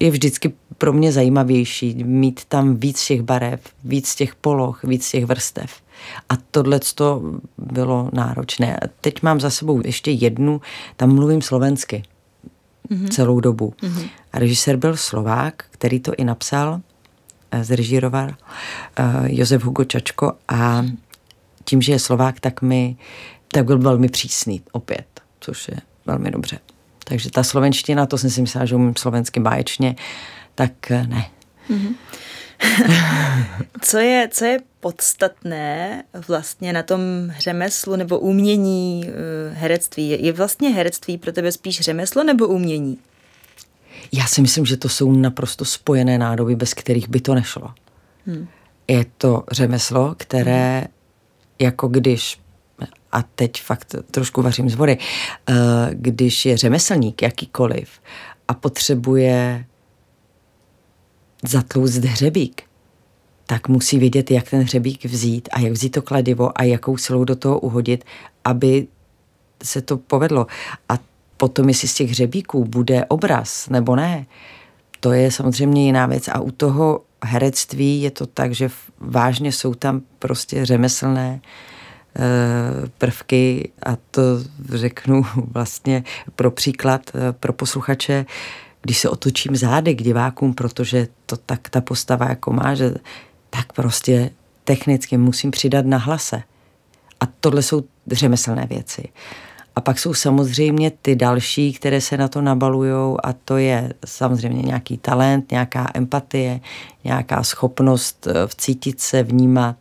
je 0.00 0.10
vždycky 0.10 0.52
pro 0.78 0.92
mě 0.92 1.12
zajímavější, 1.12 2.04
mít 2.04 2.44
tam 2.44 2.76
víc 2.76 3.06
těch 3.06 3.22
barev, 3.22 3.60
víc 3.84 4.14
těch 4.14 4.34
poloh, 4.34 4.84
víc 4.84 5.10
těch 5.10 5.26
vrstev. 5.26 5.85
A 6.28 6.32
tohle 6.50 6.80
to 6.94 7.22
bylo 7.58 8.10
náročné. 8.12 8.80
Teď 9.00 9.22
mám 9.22 9.40
za 9.40 9.50
sebou 9.50 9.82
ještě 9.84 10.10
jednu, 10.10 10.60
tam 10.96 11.14
mluvím 11.14 11.42
slovensky 11.42 12.02
mm-hmm. 12.90 13.08
celou 13.08 13.40
dobu. 13.40 13.74
Mm-hmm. 13.82 14.08
A 14.32 14.38
režisér 14.38 14.76
byl 14.76 14.96
Slovák, 14.96 15.64
který 15.70 16.00
to 16.00 16.12
i 16.16 16.24
napsal, 16.24 16.80
eh, 17.50 17.64
zrežíroval 17.64 18.28
uh, 18.28 18.34
Josef 19.26 19.64
Hugo 19.64 19.84
Čačko 19.84 20.32
a 20.48 20.84
tím, 21.64 21.82
že 21.82 21.92
je 21.92 21.98
Slovák, 21.98 22.40
tak 22.40 22.62
mi 22.62 22.96
tak 23.52 23.64
byl 23.64 23.78
velmi 23.78 24.08
přísný 24.08 24.62
opět, 24.72 25.06
což 25.40 25.68
je 25.68 25.76
velmi 26.06 26.30
dobře. 26.30 26.58
Takže 27.04 27.30
ta 27.30 27.42
slovenština, 27.42 28.06
to 28.06 28.18
jsem 28.18 28.30
si 28.30 28.40
myslela, 28.40 28.66
že 28.66 28.74
umím 28.74 28.96
slovensky 28.96 29.40
báječně, 29.40 29.96
tak 30.54 30.90
eh, 30.90 31.06
ne. 31.06 31.30
Mm-hmm. 31.70 31.94
co, 33.80 33.98
je, 33.98 34.28
co 34.32 34.44
je 34.44 34.58
podstatné 34.80 36.02
vlastně 36.28 36.72
na 36.72 36.82
tom 36.82 37.00
řemeslu 37.38 37.96
nebo 37.96 38.18
umění 38.18 39.04
eh, 39.06 39.54
herectví? 39.54 40.24
Je 40.24 40.32
vlastně 40.32 40.68
herectví 40.68 41.18
pro 41.18 41.32
tebe 41.32 41.52
spíš 41.52 41.80
řemeslo 41.80 42.24
nebo 42.24 42.46
umění? 42.46 42.98
Já 44.12 44.26
si 44.26 44.42
myslím, 44.42 44.66
že 44.66 44.76
to 44.76 44.88
jsou 44.88 45.12
naprosto 45.12 45.64
spojené 45.64 46.18
nádoby, 46.18 46.56
bez 46.56 46.74
kterých 46.74 47.08
by 47.08 47.20
to 47.20 47.34
nešlo. 47.34 47.74
Hmm. 48.26 48.48
Je 48.88 49.06
to 49.18 49.44
řemeslo, 49.50 50.14
které 50.18 50.78
hmm. 50.78 50.88
jako 51.58 51.88
když 51.88 52.40
a 53.12 53.22
teď 53.22 53.62
fakt 53.62 53.94
trošku 54.10 54.42
vařím 54.42 54.70
z 54.70 54.74
vody, 54.74 54.98
eh, 55.48 55.54
když 55.92 56.46
je 56.46 56.56
řemeslník 56.56 57.22
jakýkoliv 57.22 57.88
a 58.48 58.54
potřebuje 58.54 59.64
zatlouct 61.48 62.04
hřebík, 62.04 62.62
tak 63.46 63.68
musí 63.68 63.98
vědět, 63.98 64.30
jak 64.30 64.50
ten 64.50 64.62
hřebík 64.62 65.04
vzít 65.04 65.48
a 65.52 65.60
jak 65.60 65.72
vzít 65.72 65.90
to 65.90 66.02
kladivo 66.02 66.60
a 66.60 66.62
jakou 66.62 66.96
silou 66.96 67.24
do 67.24 67.36
toho 67.36 67.58
uhodit, 67.58 68.04
aby 68.44 68.86
se 69.62 69.82
to 69.82 69.96
povedlo. 69.96 70.46
A 70.88 70.98
potom, 71.36 71.68
jestli 71.68 71.88
z 71.88 71.94
těch 71.94 72.10
hřebíků 72.10 72.64
bude 72.64 73.04
obraz 73.04 73.68
nebo 73.68 73.96
ne, 73.96 74.26
to 75.00 75.12
je 75.12 75.30
samozřejmě 75.30 75.84
jiná 75.84 76.06
věc. 76.06 76.28
A 76.28 76.40
u 76.40 76.50
toho 76.50 77.00
herectví 77.24 78.02
je 78.02 78.10
to 78.10 78.26
tak, 78.26 78.52
že 78.54 78.70
vážně 79.00 79.52
jsou 79.52 79.74
tam 79.74 80.00
prostě 80.18 80.66
řemeslné 80.66 81.40
eh, 81.40 82.20
prvky 82.98 83.70
a 83.86 83.96
to 84.10 84.22
řeknu 84.68 85.26
vlastně 85.36 86.04
pro 86.36 86.50
příklad 86.50 87.10
eh, 87.14 87.32
pro 87.32 87.52
posluchače, 87.52 88.26
když 88.86 88.98
se 88.98 89.08
otočím 89.08 89.56
zády 89.56 89.94
k 89.94 90.02
divákům, 90.02 90.54
protože 90.54 91.08
to 91.26 91.36
tak 91.36 91.68
ta 91.68 91.80
postava 91.80 92.28
jako 92.28 92.52
má, 92.52 92.74
že 92.74 92.94
tak 93.50 93.72
prostě 93.72 94.30
technicky 94.64 95.16
musím 95.16 95.50
přidat 95.50 95.86
na 95.86 95.98
hlase. 95.98 96.42
A 97.20 97.24
tohle 97.40 97.62
jsou 97.62 97.84
řemeslné 98.10 98.66
věci. 98.66 99.08
A 99.76 99.80
pak 99.80 99.98
jsou 99.98 100.14
samozřejmě 100.14 100.90
ty 101.02 101.16
další, 101.16 101.72
které 101.72 102.00
se 102.00 102.16
na 102.16 102.28
to 102.28 102.40
nabalují 102.40 103.16
a 103.22 103.32
to 103.44 103.56
je 103.56 103.94
samozřejmě 104.04 104.62
nějaký 104.62 104.98
talent, 104.98 105.50
nějaká 105.50 105.90
empatie, 105.94 106.60
nějaká 107.04 107.42
schopnost 107.42 108.26
eh, 108.26 108.46
vcítit 108.46 109.00
se, 109.00 109.22
vnímat. 109.22 109.76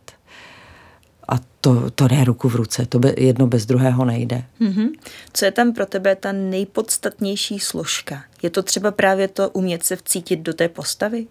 To, 1.66 1.90
to 1.90 2.08
jde 2.08 2.24
ruku 2.24 2.50
v 2.50 2.56
ruce, 2.56 2.86
to 2.86 3.00
be, 3.00 3.14
jedno 3.18 3.48
bez 3.48 3.66
druhého 3.66 4.06
nejde. 4.06 4.44
Mm-hmm. 4.62 4.90
Co 5.34 5.46
je 5.46 5.52
tam 5.52 5.74
pro 5.74 5.86
tebe 5.86 6.16
ta 6.16 6.32
nejpodstatnější 6.32 7.60
složka? 7.60 8.24
Je 8.42 8.50
to 8.50 8.64
třeba 8.64 8.92
právě 8.92 9.28
to 9.28 9.50
umět 9.50 9.84
se 9.84 9.96
vcítit 9.96 10.40
do 10.40 10.54
té 10.54 10.70
postavy? 10.70 11.28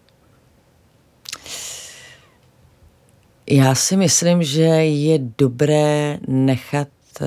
Já 3.51 3.75
si 3.75 3.97
myslím, 3.97 4.43
že 4.43 4.63
je 4.63 5.19
dobré 5.39 6.19
nechat 6.29 6.89
uh, 7.21 7.27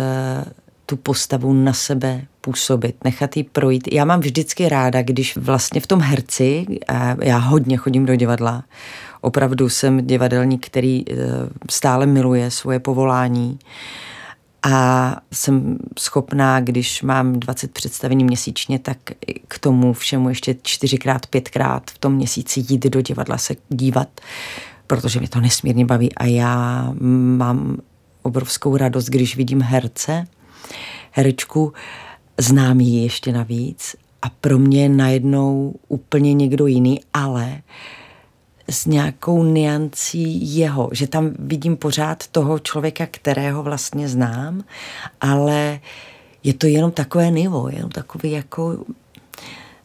tu 0.86 0.98
postavu 0.98 1.54
na 1.54 1.74
sebe 1.74 2.26
působit, 2.48 3.04
nechat 3.04 3.38
ji 3.38 3.44
projít. 3.44 3.94
Já 3.94 4.06
mám 4.06 4.20
vždycky 4.20 4.70
ráda, 4.70 5.02
když 5.02 5.38
vlastně 5.38 5.82
v 5.82 5.88
tom 5.88 6.02
herci, 6.02 6.66
já 7.22 7.38
hodně 7.38 7.78
chodím 7.78 8.06
do 8.06 8.16
divadla, 8.16 8.64
opravdu 9.22 9.70
jsem 9.70 10.08
divadelník, 10.08 10.66
který 10.66 11.04
eh, 11.10 11.16
stále 11.70 12.06
miluje 12.06 12.52
svoje 12.52 12.80
povolání 12.80 13.60
a 14.64 15.16
jsem 15.34 15.78
schopná, 16.00 16.60
když 16.60 17.02
mám 17.02 17.40
20 17.40 17.72
představení 17.72 18.24
měsíčně, 18.24 18.80
tak 18.80 18.98
k 19.48 19.60
tomu 19.60 19.94
všemu 19.94 20.30
ještě 20.30 20.56
čtyřikrát, 20.62 21.28
pětkrát 21.28 21.92
v 21.92 21.98
tom 21.98 22.14
měsíci 22.14 22.66
jít 22.70 22.86
do 22.86 23.02
divadla 23.02 23.38
se 23.38 23.56
dívat, 23.70 24.22
protože 24.88 25.20
mě 25.20 25.30
to 25.30 25.42
nesmírně 25.42 25.86
baví 25.86 26.16
a 26.16 26.26
já 26.26 26.88
mám 27.38 27.78
obrovskou 28.22 28.78
radost, 28.78 29.06
když 29.06 29.36
vidím 29.36 29.62
herce, 29.62 30.28
herečku, 31.12 31.74
znám 32.38 32.80
ji 32.80 33.04
ještě 33.04 33.32
navíc 33.32 33.96
a 34.22 34.30
pro 34.30 34.58
mě 34.58 34.90
najednou 34.90 35.76
úplně 35.88 36.34
někdo 36.34 36.68
jiný, 36.68 37.02
ale 37.14 37.62
s 38.70 38.86
nějakou 38.86 39.44
niancí 39.44 40.56
jeho, 40.58 40.90
že 40.92 41.08
tam 41.08 41.32
vidím 41.40 41.78
pořád 41.78 42.28
toho 42.28 42.60
člověka, 42.60 43.06
kterého 43.12 43.64
vlastně 43.64 44.10
znám, 44.10 44.64
ale 45.22 45.80
je 46.44 46.54
to 46.54 46.68
jenom 46.68 46.92
takové 46.92 47.30
nivo, 47.30 47.70
jenom 47.70 47.90
takový 47.90 48.32
jako 48.32 48.78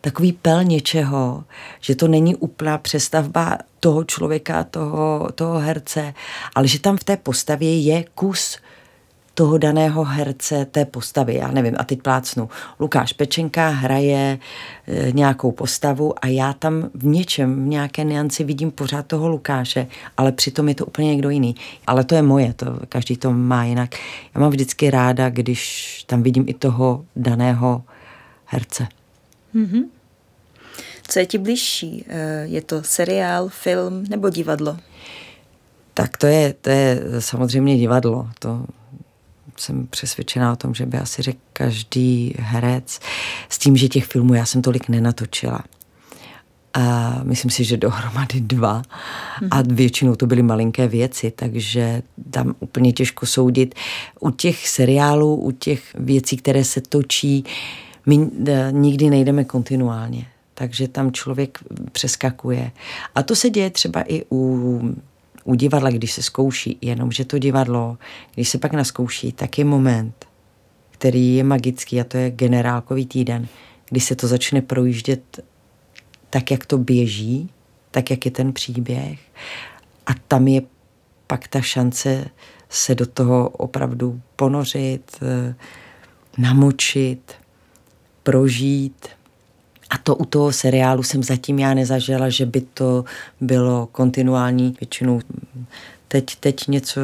takový 0.00 0.32
pel 0.32 0.64
něčeho, 0.64 1.44
že 1.80 1.94
to 1.94 2.08
není 2.08 2.36
úplná 2.36 2.78
přestavba 2.78 3.58
toho 3.80 4.04
člověka, 4.04 4.64
toho, 4.64 5.28
toho 5.34 5.58
herce, 5.58 6.14
ale 6.54 6.68
že 6.68 6.80
tam 6.80 6.96
v 6.96 7.04
té 7.04 7.16
postavě 7.16 7.80
je 7.80 8.04
kus 8.14 8.58
toho 9.34 9.58
daného 9.58 10.04
herce, 10.04 10.64
té 10.64 10.84
postavy. 10.84 11.34
Já 11.34 11.48
nevím, 11.48 11.74
a 11.78 11.84
teď 11.84 12.02
plácnu. 12.02 12.48
Lukáš 12.80 13.12
Pečenka 13.12 13.68
hraje 13.68 14.38
e, 14.86 15.12
nějakou 15.12 15.52
postavu 15.52 16.24
a 16.24 16.26
já 16.26 16.52
tam 16.52 16.90
v 16.94 17.06
něčem, 17.06 17.64
v 17.64 17.68
nějaké 17.68 18.04
nianci 18.04 18.44
vidím 18.44 18.70
pořád 18.70 19.06
toho 19.06 19.28
Lukáše, 19.28 19.86
ale 20.16 20.32
přitom 20.32 20.68
je 20.68 20.74
to 20.74 20.86
úplně 20.86 21.08
někdo 21.08 21.30
jiný. 21.30 21.54
Ale 21.86 22.04
to 22.04 22.14
je 22.14 22.22
moje, 22.22 22.52
to 22.54 22.78
každý 22.88 23.16
to 23.16 23.32
má 23.32 23.64
jinak. 23.64 23.94
Já 24.34 24.40
mám 24.40 24.50
vždycky 24.50 24.90
ráda, 24.90 25.30
když 25.30 26.04
tam 26.06 26.22
vidím 26.22 26.44
i 26.48 26.54
toho 26.54 27.04
daného 27.16 27.82
herce. 28.44 28.86
Mm-hmm. 29.54 29.84
Co 31.08 31.18
je 31.18 31.26
ti 31.26 31.38
blížší? 31.38 32.04
E, 32.08 32.44
je 32.44 32.62
to 32.62 32.82
seriál, 32.82 33.48
film 33.48 34.04
nebo 34.08 34.30
divadlo? 34.30 34.76
Tak 35.94 36.16
to 36.16 36.26
je, 36.26 36.54
to 36.60 36.70
je 36.70 37.00
samozřejmě 37.18 37.78
divadlo. 37.78 38.28
To 38.38 38.64
jsem 39.56 39.86
přesvědčená 39.86 40.52
o 40.52 40.56
tom, 40.56 40.74
že 40.74 40.86
by 40.86 40.98
asi 40.98 41.22
řekl 41.22 41.38
každý 41.52 42.34
herec, 42.38 43.00
s 43.48 43.58
tím, 43.58 43.76
že 43.76 43.88
těch 43.88 44.04
filmů 44.04 44.34
já 44.34 44.46
jsem 44.46 44.62
tolik 44.62 44.88
nenatočila. 44.88 45.60
A 46.74 47.20
myslím 47.22 47.50
si, 47.50 47.64
že 47.64 47.76
dohromady 47.76 48.40
dva. 48.40 48.82
A 49.50 49.62
mhm. 49.62 49.74
většinou 49.74 50.16
to 50.16 50.26
byly 50.26 50.42
malinké 50.42 50.88
věci, 50.88 51.30
takže 51.36 52.02
tam 52.30 52.54
úplně 52.60 52.92
těžko 52.92 53.26
soudit. 53.26 53.74
U 54.20 54.30
těch 54.30 54.68
seriálů, 54.68 55.36
u 55.36 55.50
těch 55.50 55.82
věcí, 55.94 56.36
které 56.36 56.64
se 56.64 56.80
točí, 56.80 57.44
my 58.06 58.30
e, 58.46 58.68
nikdy 58.70 59.10
nejdeme 59.10 59.44
kontinuálně. 59.44 60.26
Takže 60.54 60.88
tam 60.88 61.12
člověk 61.12 61.58
přeskakuje. 61.92 62.70
A 63.14 63.22
to 63.22 63.36
se 63.36 63.50
děje 63.50 63.70
třeba 63.70 64.02
i 64.02 64.22
u 64.32 64.80
u 65.44 65.55
divadla, 65.55 65.90
když 65.90 66.12
se 66.12 66.22
zkouší, 66.22 66.78
jenomže 66.81 67.24
to 67.24 67.38
divadlo, 67.38 67.98
když 68.35 68.48
se 68.48 68.59
pak 68.59 68.72
naskouší, 68.72 69.33
tak 69.33 69.59
je 69.59 69.64
moment, 69.64 70.26
který 70.90 71.37
je 71.37 71.44
magický 71.44 72.00
a 72.00 72.05
to 72.05 72.16
je 72.16 72.31
generálkový 72.31 73.07
týden, 73.07 73.46
kdy 73.88 74.00
se 74.00 74.16
to 74.16 74.26
začne 74.26 74.62
projíždět 74.62 75.40
tak, 76.31 76.50
jak 76.50 76.66
to 76.66 76.78
běží, 76.78 77.50
tak, 77.90 78.11
jak 78.11 78.24
je 78.24 78.31
ten 78.31 78.52
příběh. 78.52 79.20
A 80.07 80.11
tam 80.28 80.48
je 80.48 80.62
pak 81.26 81.48
ta 81.48 81.61
šance 81.61 82.28
se 82.68 82.94
do 82.94 83.07
toho 83.07 83.48
opravdu 83.48 84.20
ponořit, 84.37 85.18
eh, 85.22 85.55
namočit, 86.38 87.33
prožít– 88.22 89.09
a 89.94 89.98
to 89.98 90.16
u 90.16 90.24
toho 90.24 90.52
seriálu 90.52 91.02
jsem 91.02 91.22
zatím 91.22 91.59
já 91.59 91.74
nezažila, 91.74 92.28
že 92.28 92.46
by 92.46 92.61
to 92.61 93.05
bylo 93.40 93.88
kontinuální. 93.92 94.76
Většinou 94.81 95.20
teď, 96.09 96.37
teď 96.37 96.68
něco, 96.68 97.00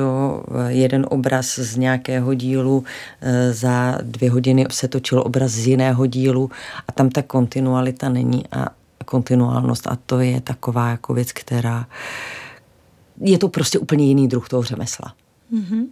jeden 0.68 1.06
obraz 1.10 1.58
z 1.58 1.76
nějakého 1.76 2.34
dílu, 2.34 2.84
eh, 3.20 3.52
za 3.52 3.98
dvě 4.02 4.30
hodiny 4.30 4.66
se 4.70 4.88
točil 4.88 5.20
obraz 5.20 5.50
z 5.50 5.66
jiného 5.66 6.06
dílu 6.06 6.50
a 6.88 6.92
tam 6.92 7.10
ta 7.10 7.22
kontinualita 7.22 8.08
není 8.08 8.44
a 8.52 8.66
kontinuálnost 9.04 9.86
a 9.86 9.98
to 10.06 10.20
je 10.20 10.40
taková 10.40 10.90
jako 10.90 11.14
věc, 11.14 11.32
která 11.32 11.86
je 13.20 13.38
to 13.38 13.48
prostě 13.48 13.78
úplně 13.78 14.06
jiný 14.06 14.28
druh 14.28 14.48
toho 14.48 14.62
řemesla. 14.62 15.14
Mm-hmm. 15.52 15.86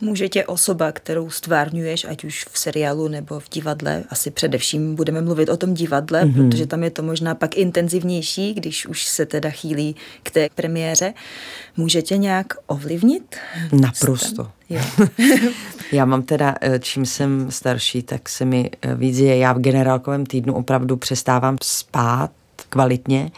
Může 0.00 0.28
tě 0.28 0.46
osoba, 0.46 0.92
kterou 0.92 1.30
stvárňuješ, 1.30 2.04
ať 2.04 2.24
už 2.24 2.46
v 2.52 2.58
seriálu 2.58 3.08
nebo 3.08 3.40
v 3.40 3.50
divadle, 3.50 4.04
asi 4.08 4.30
především 4.30 4.94
budeme 4.94 5.22
mluvit 5.22 5.48
o 5.48 5.56
tom 5.56 5.74
divadle, 5.74 6.24
mm-hmm. 6.24 6.50
protože 6.50 6.66
tam 6.66 6.82
je 6.82 6.90
to 6.90 7.02
možná 7.02 7.34
pak 7.34 7.56
intenzivnější, 7.56 8.54
když 8.54 8.86
už 8.86 9.04
se 9.04 9.26
teda 9.26 9.50
chýlí 9.50 9.96
k 10.22 10.30
té 10.30 10.48
premiéře. 10.54 11.14
Může 11.76 12.02
tě 12.02 12.16
nějak 12.16 12.46
ovlivnit? 12.66 13.36
Naprosto. 13.72 14.50
já 15.92 16.04
mám 16.04 16.22
teda, 16.22 16.54
eh, 16.60 16.78
čím 16.78 17.06
jsem 17.06 17.50
starší, 17.50 18.02
tak 18.02 18.28
se 18.28 18.44
mi 18.44 18.70
eh, 18.82 18.94
víc 18.94 19.18
je, 19.18 19.38
já 19.38 19.52
v 19.52 19.58
generálkovém 19.58 20.26
týdnu 20.26 20.54
opravdu 20.54 20.96
přestávám 20.96 21.56
spát 21.62 22.30
kvalitně 22.68 23.30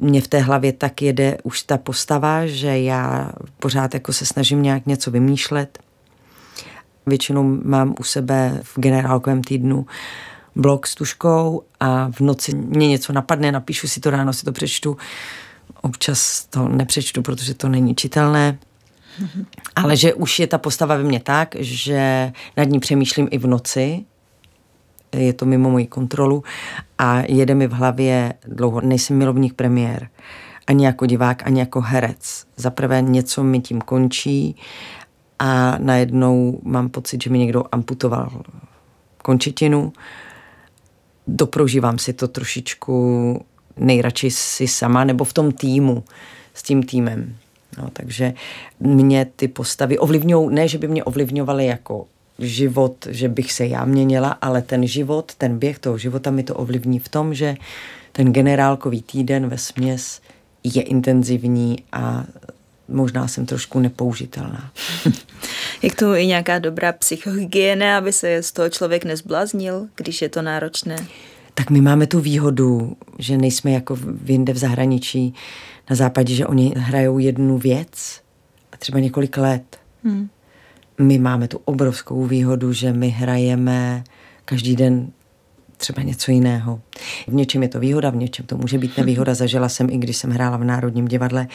mě 0.00 0.20
v 0.20 0.28
té 0.28 0.38
hlavě 0.38 0.72
tak 0.72 1.02
jede 1.02 1.38
už 1.42 1.62
ta 1.62 1.78
postava, 1.78 2.46
že 2.46 2.80
já 2.80 3.32
pořád 3.58 3.94
jako 3.94 4.12
se 4.12 4.26
snažím 4.26 4.62
nějak 4.62 4.86
něco 4.86 5.10
vymýšlet. 5.10 5.78
Většinou 7.06 7.58
mám 7.64 7.94
u 8.00 8.02
sebe 8.02 8.60
v 8.62 8.78
generálkovém 8.78 9.42
týdnu 9.42 9.86
blok 10.56 10.86
s 10.86 10.94
tuškou 10.94 11.62
a 11.80 12.10
v 12.10 12.20
noci 12.20 12.56
mě 12.56 12.88
něco 12.88 13.12
napadne, 13.12 13.52
napíšu 13.52 13.88
si 13.88 14.00
to, 14.00 14.10
ráno 14.10 14.32
si 14.32 14.44
to 14.44 14.52
přečtu. 14.52 14.96
Občas 15.80 16.46
to 16.50 16.68
nepřečtu, 16.68 17.22
protože 17.22 17.54
to 17.54 17.68
není 17.68 17.94
čitelné. 17.94 18.58
Ale 19.76 19.96
že 19.96 20.14
už 20.14 20.38
je 20.38 20.46
ta 20.46 20.58
postava 20.58 20.96
ve 20.96 21.02
mně 21.02 21.20
tak, 21.20 21.54
že 21.58 22.32
nad 22.56 22.64
ní 22.64 22.80
přemýšlím 22.80 23.28
i 23.30 23.38
v 23.38 23.46
noci, 23.46 24.04
je 25.12 25.32
to 25.32 25.46
mimo 25.46 25.70
moji 25.70 25.86
kontrolu 25.86 26.44
a 26.98 27.22
jede 27.28 27.54
mi 27.54 27.66
v 27.66 27.72
hlavě 27.72 28.34
dlouho. 28.46 28.80
Nejsem 28.80 29.18
milovník 29.18 29.54
premiér, 29.54 30.08
ani 30.66 30.86
jako 30.86 31.06
divák, 31.06 31.46
ani 31.46 31.60
jako 31.60 31.80
herec. 31.80 32.46
Za 32.56 32.70
prvé 32.70 33.02
něco 33.02 33.44
mi 33.44 33.60
tím 33.60 33.80
končí 33.80 34.56
a 35.38 35.78
najednou 35.78 36.60
mám 36.62 36.88
pocit, 36.88 37.22
že 37.22 37.30
mi 37.30 37.38
někdo 37.38 37.64
amputoval 37.72 38.42
končetinu. 39.22 39.92
Doprožívám 41.26 41.98
si 41.98 42.12
to 42.12 42.28
trošičku 42.28 43.40
nejradši 43.76 44.30
si 44.30 44.68
sama 44.68 45.04
nebo 45.04 45.24
v 45.24 45.32
tom 45.32 45.52
týmu, 45.52 46.04
s 46.54 46.62
tím 46.62 46.82
týmem. 46.82 47.36
No, 47.78 47.90
takže 47.92 48.34
mě 48.80 49.24
ty 49.36 49.48
postavy 49.48 49.98
ovlivňují, 49.98 50.54
ne, 50.54 50.68
že 50.68 50.78
by 50.78 50.88
mě 50.88 51.04
ovlivňovaly 51.04 51.66
jako 51.66 52.06
život, 52.38 53.06
že 53.10 53.28
bych 53.28 53.52
se 53.52 53.66
já 53.66 53.84
měnila, 53.84 54.28
ale 54.28 54.62
ten 54.62 54.86
život, 54.86 55.32
ten 55.38 55.58
běh 55.58 55.78
toho 55.78 55.98
života 55.98 56.30
mi 56.30 56.42
to 56.42 56.54
ovlivní 56.54 56.98
v 56.98 57.08
tom, 57.08 57.34
že 57.34 57.56
ten 58.12 58.32
generálkový 58.32 59.02
týden 59.02 59.48
ve 59.48 59.58
směs 59.58 60.20
je 60.64 60.82
intenzivní 60.82 61.76
a 61.92 62.24
možná 62.88 63.28
jsem 63.28 63.46
trošku 63.46 63.80
nepoužitelná. 63.80 64.72
Jak 65.82 65.94
to 65.94 66.14
i 66.14 66.26
nějaká 66.26 66.58
dobrá 66.58 66.92
psychohygiena, 66.92 67.98
aby 67.98 68.12
se 68.12 68.42
z 68.42 68.52
toho 68.52 68.68
člověk 68.68 69.04
nezbláznil, 69.04 69.88
když 69.96 70.22
je 70.22 70.28
to 70.28 70.42
náročné? 70.42 70.96
Tak 71.54 71.70
my 71.70 71.80
máme 71.80 72.06
tu 72.06 72.20
výhodu, 72.20 72.96
že 73.18 73.36
nejsme 73.36 73.70
jako 73.70 73.96
v 73.96 74.30
jinde 74.30 74.52
v 74.52 74.58
zahraničí 74.58 75.34
na 75.90 75.96
západě, 75.96 76.34
že 76.34 76.46
oni 76.46 76.74
hrajou 76.76 77.18
jednu 77.18 77.58
věc 77.58 78.20
a 78.72 78.76
třeba 78.76 78.98
několik 78.98 79.36
let. 79.36 79.78
Hmm. 80.04 80.28
My 80.98 81.18
máme 81.18 81.48
tu 81.48 81.60
obrovskou 81.64 82.26
výhodu, 82.26 82.72
že 82.72 82.92
my 82.92 83.08
hrajeme 83.08 84.04
každý 84.44 84.76
den 84.76 85.10
třeba 85.76 86.02
něco 86.02 86.30
jiného. 86.30 86.80
V 87.28 87.34
něčem 87.34 87.62
je 87.62 87.68
to 87.68 87.80
výhoda, 87.80 88.10
v 88.10 88.16
něčem 88.16 88.46
to 88.46 88.56
může 88.56 88.78
být 88.78 88.98
nevýhoda. 88.98 89.34
Zažila 89.34 89.68
jsem, 89.68 89.90
i 89.90 89.98
když 89.98 90.16
jsem 90.16 90.30
hrála 90.30 90.56
v 90.56 90.64
Národním 90.64 91.08
divadle, 91.08 91.46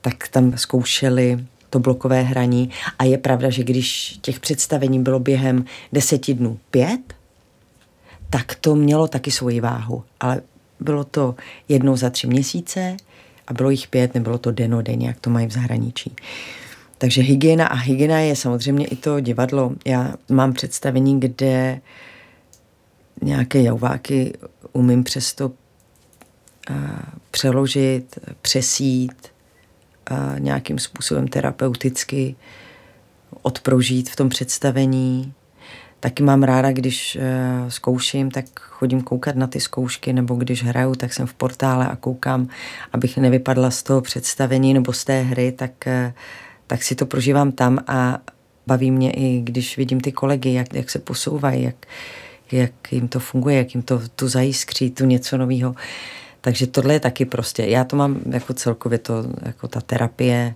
tak 0.00 0.28
tam 0.28 0.58
zkoušeli 0.58 1.44
to 1.70 1.78
blokové 1.78 2.22
hraní 2.22 2.70
a 2.98 3.04
je 3.04 3.18
pravda, 3.18 3.50
že 3.50 3.64
když 3.64 4.18
těch 4.20 4.40
představení 4.40 5.02
bylo 5.02 5.18
během 5.18 5.64
deseti 5.92 6.34
dnů 6.34 6.58
pět, 6.70 7.14
tak 8.30 8.54
to 8.54 8.74
mělo 8.74 9.08
taky 9.08 9.30
svoji 9.30 9.60
váhu. 9.60 10.02
Ale 10.20 10.42
bylo 10.80 11.04
to 11.04 11.34
jednou 11.68 11.96
za 11.96 12.10
tři 12.10 12.26
měsíce 12.26 12.96
a 13.46 13.54
bylo 13.54 13.70
jich 13.70 13.88
pět, 13.88 14.14
nebylo 14.14 14.38
to 14.38 14.50
denodenně, 14.50 15.06
jak 15.06 15.20
to 15.20 15.30
mají 15.30 15.46
v 15.46 15.52
zahraničí. 15.52 16.16
Takže 16.98 17.22
hygiena 17.22 17.66
a 17.66 17.74
hygiena 17.74 18.18
je 18.18 18.36
samozřejmě 18.36 18.86
i 18.86 18.96
to 18.96 19.20
divadlo. 19.20 19.72
Já 19.84 20.14
mám 20.30 20.52
představení, 20.52 21.20
kde 21.20 21.80
nějaké 23.22 23.62
jouváky 23.62 24.32
umím 24.72 25.04
přesto 25.04 25.46
uh, 25.48 26.76
přeložit, 27.30 28.18
přesít, 28.42 29.12
uh, 30.10 30.40
nějakým 30.40 30.78
způsobem 30.78 31.28
terapeuticky 31.28 32.36
odprožít 33.42 34.10
v 34.10 34.16
tom 34.16 34.28
představení. 34.28 35.32
Taky 36.00 36.22
mám 36.22 36.42
ráda, 36.42 36.72
když 36.72 37.16
uh, 37.16 37.68
zkouším, 37.68 38.30
tak 38.30 38.44
chodím 38.60 39.02
koukat 39.02 39.36
na 39.36 39.46
ty 39.46 39.60
zkoušky, 39.60 40.12
nebo 40.12 40.34
když 40.34 40.64
hraju, 40.64 40.94
tak 40.94 41.12
jsem 41.12 41.26
v 41.26 41.34
portále 41.34 41.88
a 41.88 41.96
koukám, 41.96 42.48
abych 42.92 43.16
nevypadla 43.16 43.70
z 43.70 43.82
toho 43.82 44.00
představení 44.00 44.74
nebo 44.74 44.92
z 44.92 45.04
té 45.04 45.22
hry, 45.22 45.52
tak, 45.52 45.88
tak 46.66 46.82
si 46.82 46.94
to 46.94 47.06
prožívám 47.06 47.52
tam 47.52 47.78
a 47.86 48.18
baví 48.66 48.90
mě 48.90 49.10
i, 49.10 49.40
když 49.40 49.76
vidím 49.76 50.00
ty 50.00 50.12
kolegy, 50.12 50.52
jak, 50.52 50.74
jak 50.74 50.90
se 50.90 50.98
posouvají, 50.98 51.62
jak, 51.62 51.86
jak 52.52 52.92
jim 52.92 53.08
to 53.08 53.20
funguje, 53.20 53.56
jak 53.56 53.74
jim 53.74 53.82
to 53.82 54.02
tu 54.16 54.28
zajiskří, 54.28 54.90
tu 54.90 55.04
něco 55.04 55.36
nového. 55.36 55.74
Takže 56.40 56.66
tohle 56.66 56.94
je 56.94 57.00
taky 57.00 57.24
prostě, 57.24 57.64
já 57.64 57.84
to 57.84 57.96
mám 57.96 58.20
jako 58.30 58.54
celkově 58.54 58.98
to, 58.98 59.24
jako 59.42 59.68
ta 59.68 59.80
terapie 59.80 60.54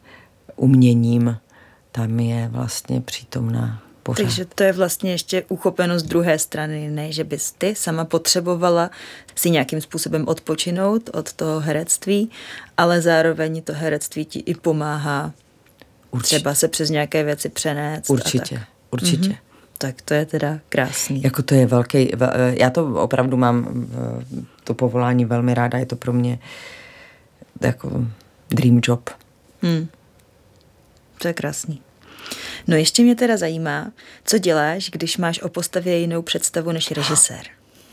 uměním, 0.57 1.37
tam 1.92 2.20
je 2.20 2.49
vlastně 2.53 3.01
přítomná 3.01 3.83
pořád. 4.03 4.23
Takže 4.23 4.44
to 4.44 4.62
je 4.62 4.73
vlastně 4.73 5.11
ještě 5.11 5.44
uchopeno 5.49 5.99
z 5.99 6.03
druhé 6.03 6.38
strany, 6.38 6.90
ne, 6.90 7.12
že 7.12 7.25
bys 7.25 7.53
ty 7.53 7.75
sama 7.75 8.05
potřebovala 8.05 8.90
si 9.35 9.51
nějakým 9.51 9.81
způsobem 9.81 10.25
odpočinout 10.29 11.11
od 11.12 11.33
toho 11.33 11.61
herectví, 11.61 12.31
ale 12.77 13.03
zároveň 13.03 13.62
to 13.62 13.73
herectví 13.73 14.25
ti 14.25 14.38
i 14.38 14.55
pomáhá 14.55 15.33
Určitě. 16.11 16.37
třeba 16.37 16.55
se 16.55 16.68
přes 16.68 16.90
nějaké 16.90 17.23
věci 17.25 17.49
přenést. 17.49 18.11
Určitě, 18.11 18.62
určitě. 18.90 19.29
Mm-hmm. 19.29 19.38
Tak 19.79 20.03
to 20.03 20.14
je 20.14 20.27
teda 20.27 20.59
krásný. 20.68 21.23
Jako 21.23 21.42
to 21.42 21.55
je 21.55 21.66
velký, 21.66 22.11
já 22.51 22.70
to 22.70 22.94
opravdu 22.94 23.37
mám 23.37 23.87
to 24.64 24.75
povolání 24.75 25.25
velmi 25.25 25.55
ráda, 25.55 25.79
je 25.79 25.87
to 25.87 25.96
pro 25.96 26.12
mě 26.12 26.38
jako 27.61 28.07
dream 28.51 28.81
job. 28.83 29.11
Hmm. 29.62 29.88
To 31.18 31.29
je 31.29 31.35
krásný. 31.35 31.83
No 32.66 32.77
ještě 32.77 33.03
mě 33.03 33.14
teda 33.14 33.37
zajímá, 33.37 33.92
co 34.25 34.38
děláš, 34.38 34.90
když 34.90 35.16
máš 35.16 35.40
o 35.40 35.49
postavě 35.49 35.99
jinou 35.99 36.23
představu 36.23 36.73
než 36.73 36.90
režisér? 36.90 37.42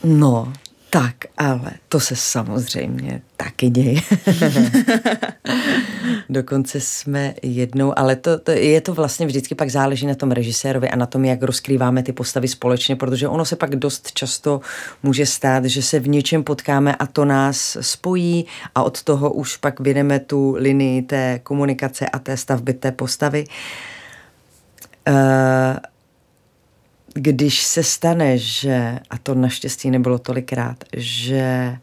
No, 0.03 0.53
tak, 0.89 1.15
ale 1.38 1.71
to 1.89 2.00
se 2.00 2.15
samozřejmě 2.15 3.21
taky 3.38 3.69
děje. 3.69 4.02
Dokonce 6.30 6.82
jsme 6.82 7.34
jednou, 7.43 8.00
ale 8.00 8.15
to, 8.15 8.39
to, 8.39 8.52
je 8.52 8.82
to 8.82 8.93
vlastně 8.93 9.26
vždycky 9.26 9.56
pak 9.56 9.69
záleží 9.69 10.08
na 10.08 10.15
tom 10.15 10.32
režisérovi 10.32 10.89
a 10.89 10.95
na 10.95 11.06
tom, 11.06 11.26
jak 11.26 11.43
rozkrýváme 11.43 12.04
ty 12.04 12.13
postavy 12.13 12.47
společně, 12.47 12.95
protože 12.95 13.28
ono 13.28 13.45
se 13.45 13.56
pak 13.56 13.76
dost 13.76 14.12
často 14.12 14.62
může 15.04 15.26
stát, 15.26 15.65
že 15.65 15.82
se 15.82 16.00
v 16.00 16.08
něčem 16.08 16.43
potkáme 16.43 16.95
a 16.95 17.06
to 17.06 17.26
nás 17.26 17.78
spojí 17.82 18.45
a 18.76 18.84
od 18.84 19.04
toho 19.04 19.34
už 19.34 19.58
pak 19.58 19.80
vydeme 19.80 20.19
tu 20.19 20.56
linii 20.60 21.02
té 21.02 21.39
komunikace 21.43 22.10
a 22.10 22.19
té 22.19 22.38
stavby 22.38 22.73
té 22.73 22.91
postavy. 22.91 23.45
Uh, 25.08 25.13
když 27.19 27.63
se 27.63 27.84
stane, 27.84 28.38
že, 28.38 28.99
a 29.10 29.17
to 29.17 29.36
naštěstí 29.36 29.91
nebylo 29.91 30.19
tolikrát, 30.19 30.84
že 30.97 31.77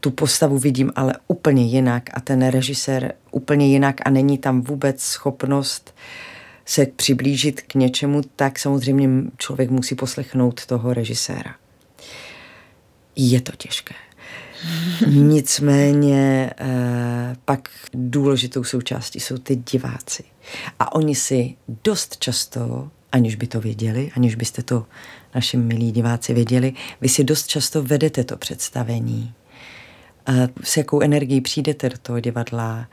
tu 0.00 0.10
postavu 0.10 0.58
vidím 0.58 0.92
ale 0.96 1.14
úplně 1.28 1.64
jinak 1.64 2.02
a 2.14 2.20
ten 2.20 2.48
režisér 2.48 3.14
úplně 3.30 3.66
jinak 3.66 3.96
a 4.04 4.10
není 4.10 4.38
tam 4.38 4.60
vůbec 4.60 5.02
schopnost 5.02 5.94
se 6.64 6.86
přiblížit 6.86 7.60
k 7.60 7.74
něčemu, 7.74 8.22
tak 8.36 8.58
samozřejmě 8.58 9.08
člověk 9.36 9.70
musí 9.70 9.94
poslechnout 9.94 10.66
toho 10.66 10.94
režiséra. 10.94 11.54
Je 13.16 13.40
to 13.40 13.52
těžké. 13.56 13.94
Nicméně 15.06 16.50
eh, 16.58 17.36
pak 17.44 17.68
důležitou 17.94 18.64
součástí 18.64 19.20
jsou 19.20 19.38
ty 19.38 19.56
diváci. 19.56 20.24
A 20.78 20.94
oni 20.94 21.14
si 21.14 21.54
dost 21.84 22.16
často 22.16 22.90
aniž 23.16 23.34
by 23.34 23.46
to 23.46 23.60
věděli, 23.60 24.10
aniž 24.16 24.34
byste 24.34 24.62
to 24.62 24.86
naši 25.34 25.56
milí 25.56 25.92
diváci 25.92 26.34
věděli, 26.34 26.72
vy 27.00 27.08
si 27.08 27.24
dost 27.24 27.46
často 27.46 27.82
vedete 27.82 28.24
to 28.24 28.36
představení. 28.36 29.34
S 30.62 30.76
jakou 30.76 31.00
energií 31.00 31.40
přijdete 31.40 31.88
do 31.88 31.98
toho 31.98 32.20
divadla, 32.20 32.86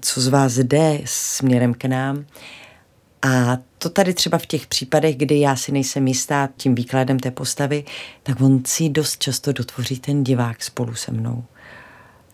co 0.00 0.20
z 0.20 0.28
vás 0.28 0.58
jde 0.58 1.00
směrem 1.04 1.74
k 1.74 1.84
nám. 1.84 2.24
A 3.22 3.58
to 3.78 3.90
tady 3.90 4.14
třeba 4.14 4.38
v 4.38 4.46
těch 4.46 4.66
případech, 4.66 5.16
kdy 5.16 5.40
já 5.40 5.56
si 5.56 5.72
nejsem 5.72 6.08
jistá 6.08 6.48
tím 6.56 6.74
výkladem 6.74 7.18
té 7.18 7.30
postavy, 7.30 7.84
tak 8.22 8.40
on 8.40 8.62
si 8.66 8.88
dost 8.88 9.22
často 9.22 9.52
dotvoří 9.52 9.98
ten 9.98 10.24
divák 10.24 10.62
spolu 10.62 10.94
se 10.94 11.12
mnou. 11.12 11.44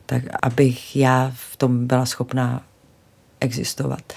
Tak 0.06 0.22
abych 0.42 0.96
já 0.96 1.32
v 1.34 1.56
tom 1.56 1.86
byla 1.86 2.06
schopná 2.06 2.66
existovat. 3.40 4.12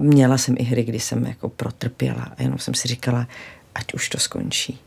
Měla 0.00 0.38
jsem 0.38 0.54
i 0.58 0.62
hry, 0.62 0.84
kdy 0.84 1.00
jsem 1.00 1.26
jako 1.26 1.48
protrpěla 1.48 2.32
a 2.36 2.42
jenom 2.42 2.58
jsem 2.58 2.74
si 2.74 2.88
říkala, 2.88 3.28
ať 3.74 3.94
už 3.94 4.08
to 4.08 4.18
skončí. 4.18 4.78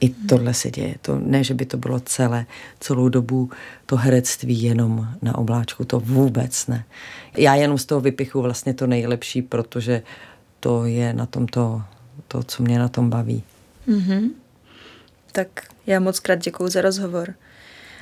I 0.00 0.06
hmm. 0.06 0.26
tohle 0.26 0.54
se 0.54 0.70
děje. 0.70 0.94
To, 1.02 1.18
ne, 1.18 1.44
že 1.44 1.54
by 1.54 1.66
to 1.66 1.76
bylo 1.76 2.00
celé, 2.00 2.46
celou 2.80 3.08
dobu 3.08 3.50
to 3.86 3.96
herectví 3.96 4.62
jenom 4.62 5.08
na 5.22 5.38
obláčku, 5.38 5.84
to 5.84 6.00
vůbec 6.00 6.66
ne. 6.66 6.84
Já 7.36 7.54
jenom 7.54 7.78
z 7.78 7.84
toho 7.84 8.00
vypichu 8.00 8.42
vlastně 8.42 8.74
to 8.74 8.86
nejlepší, 8.86 9.42
protože 9.42 10.02
to 10.60 10.84
je 10.84 11.12
na 11.12 11.26
tom 11.26 11.46
to, 11.46 11.82
to 12.28 12.42
co 12.42 12.62
mě 12.62 12.78
na 12.78 12.88
tom 12.88 13.10
baví. 13.10 13.42
Mm-hmm. 13.88 14.30
Tak 15.32 15.48
já 15.86 16.00
moc 16.00 16.20
krát 16.20 16.38
děkuji 16.38 16.68
za 16.68 16.80
rozhovor. 16.80 17.34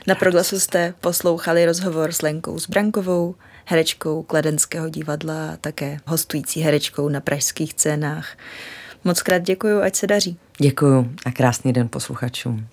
Na 0.06 0.14
Proglasu 0.14 0.60
jste 0.60 0.94
poslouchali 1.00 1.66
rozhovor 1.66 2.12
s 2.12 2.22
Lenkou 2.22 2.58
Zbrankovou, 2.58 3.34
herečkou 3.68 4.22
Kladenského 4.22 4.88
divadla 4.88 5.50
a 5.52 5.56
také 5.56 6.00
hostující 6.06 6.60
herečkou 6.60 7.08
na 7.08 7.20
pražských 7.20 7.72
scénách. 7.72 8.36
Moc 9.04 9.22
krát 9.22 9.38
děkuji, 9.38 9.82
ať 9.82 9.96
se 9.96 10.06
daří. 10.06 10.38
Děkuji 10.58 11.10
a 11.26 11.30
krásný 11.30 11.72
den 11.72 11.88
posluchačům. 11.88 12.66